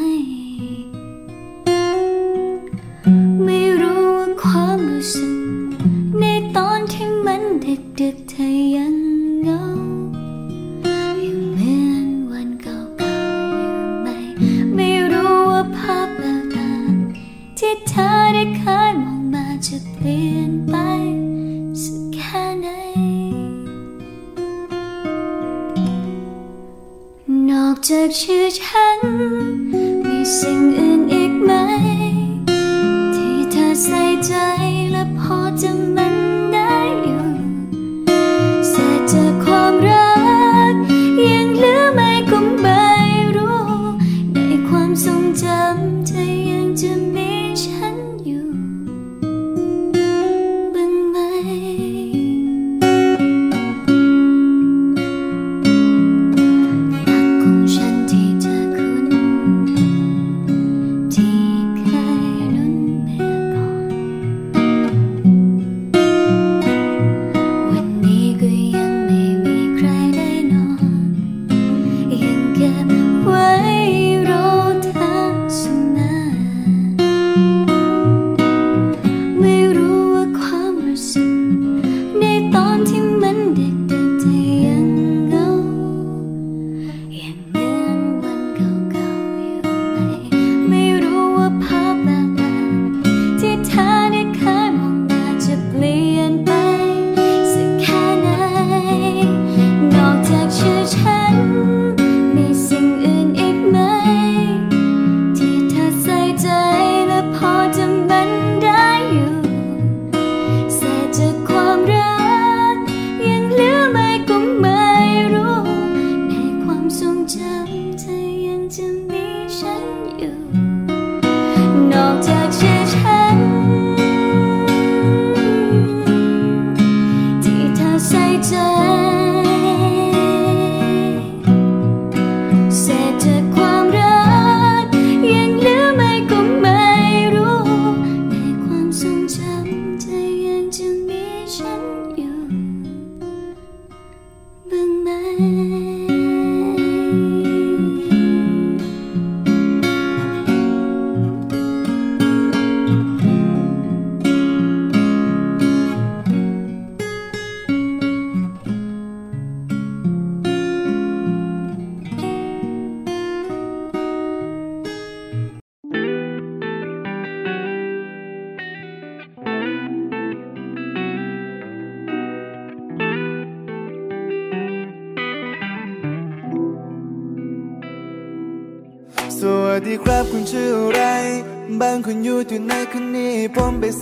[3.44, 5.36] ไม่รู้ว่าความรู้สึก
[6.20, 6.24] ใน
[6.56, 9.11] ตอนที่มันเด็กๆเธอยัง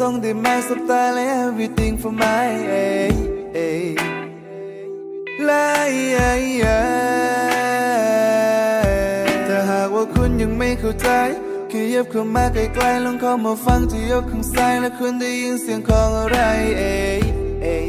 [0.01, 3.14] ผมไปส่งได้ไหมสบตาและ everything for my เอ้ย
[3.55, 3.84] เอ้ย
[5.48, 5.92] ลาย
[9.46, 11.09] ถ้าหากว่าคุณยังไม่เข้าใจ
[11.70, 16.38] ขยับเข้ามาใกล้ๆลองเข้ามาฟังที่ยกข้างซ้ายและคุณได้ยินเสียงของอะไร
[16.78, 17.22] เอ้ย
[17.62, 17.88] เอ้ย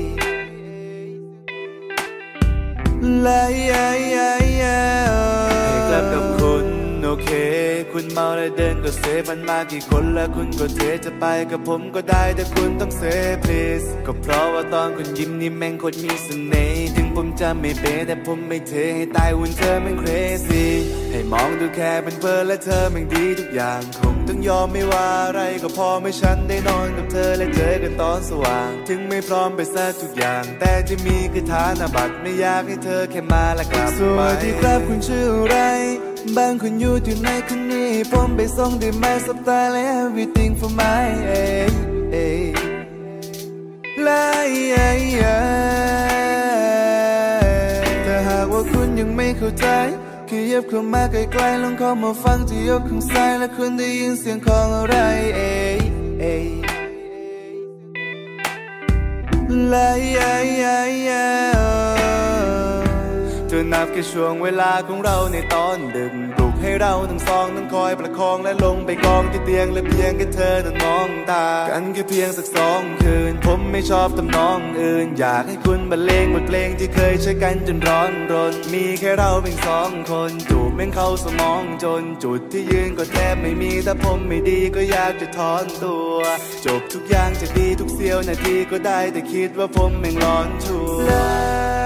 [3.26, 3.90] ลายให้
[5.88, 6.61] กลับกับคุณ
[7.12, 7.30] อเค
[7.92, 13.04] คุณเมาและเดินก็เซฟมันมากี่คนแล้วคุณก็เทจะไปกับผมก็ได้แต่คุณต้องเซ
[13.34, 20.66] ฟ please ก็เพราะว่าตอนคุณยิ้มนี่แม่งโคตรมีเสน่ห์ ผมจะไม่เป๊ะแต่ผมไม่เทให้ตายหุ่นเธอแม่ง crazy
[21.12, 35.58] ให้มองดูแค่เป็นเบอร์และเธอแม่งดีทุกอย่างคงต้องยอมไม่ว่าอะไรก็พอไม่ฉันได้นอนกับเธอและเจอกันตอนสว่าง ถึงไม่พร้อมไปซะทุกอย่าง แต่จะมีคือฐานบัตรไม่อยากให้เธอแค่มาและกลับไปสวัสดีครับคุณชื่ออะไร
[36.38, 41.72] บางคนอยู่ที่ไหนคนนี้ผมไปส่งได้ไหมสบตาและ everything for my เอ้ย
[42.12, 42.44] เอ้ย
[44.08, 44.10] ล
[49.04, 49.68] ยังไม่เข้าใจ
[50.30, 54.96] ขยับเข้ามาใกล้ๆลองเข้ามาฟังที่ยกข้างซ้ายและคุณได้ยินเสียงของอะไร
[55.38, 55.80] เอ้ย
[56.20, 56.46] เอ้ย
[59.74, 61.12] ลายเธ
[61.58, 61.61] อ
[63.74, 86.18] นับแค่ช่วงเวลาของเราในตอนดึกปลุกให้เราทั้งสองต้องคอยประคองและลงไปกองที่เตียงและเพียงแค่เธอนั้นมองตา กันแค่เพียงสักสองคืน ผมไม่ชอบทำนองอื่น อยากให้คุณบรรเลงบทเพลงที่เคยใช้กันจนร้อนรน มีแค่เราเพียงสองคนจูบแม่งเข้าสมองจนจุดที่ยืนก็แทบไม่มีถ้าผมไม่ดีก็อยากจะถอนตัว
[86.66, 91.81] จบทุกอย่างจะดีทุกเสี้ยวนาทีก็ได้แต่คิดว่าผมแม่งร้อนชัวร์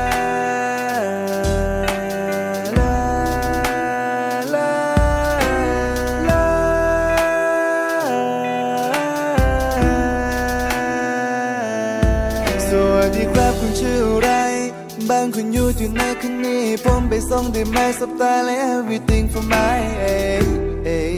[15.25, 20.39] งคุณอยู่อยู่ในคืนนี้ผมไปส่งได้ไหมสับตาและ everything for my hey,
[20.87, 21.15] hey.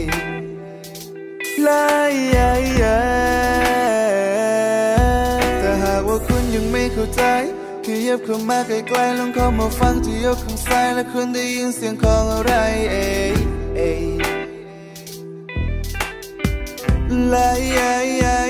[1.66, 2.12] ลาย
[5.60, 7.22] แต่หากว่าคุณยังไม่เข้าใจ
[7.84, 12.52] ขยับเข้ามาใกล้ๆลองเข้ามาฟังที่ยกข้างซ้ายและคุณได้ยินเสียงของอะไร
[12.92, 13.34] เอ้ย
[13.76, 14.02] เอ้ย
[17.34, 18.47] ลาย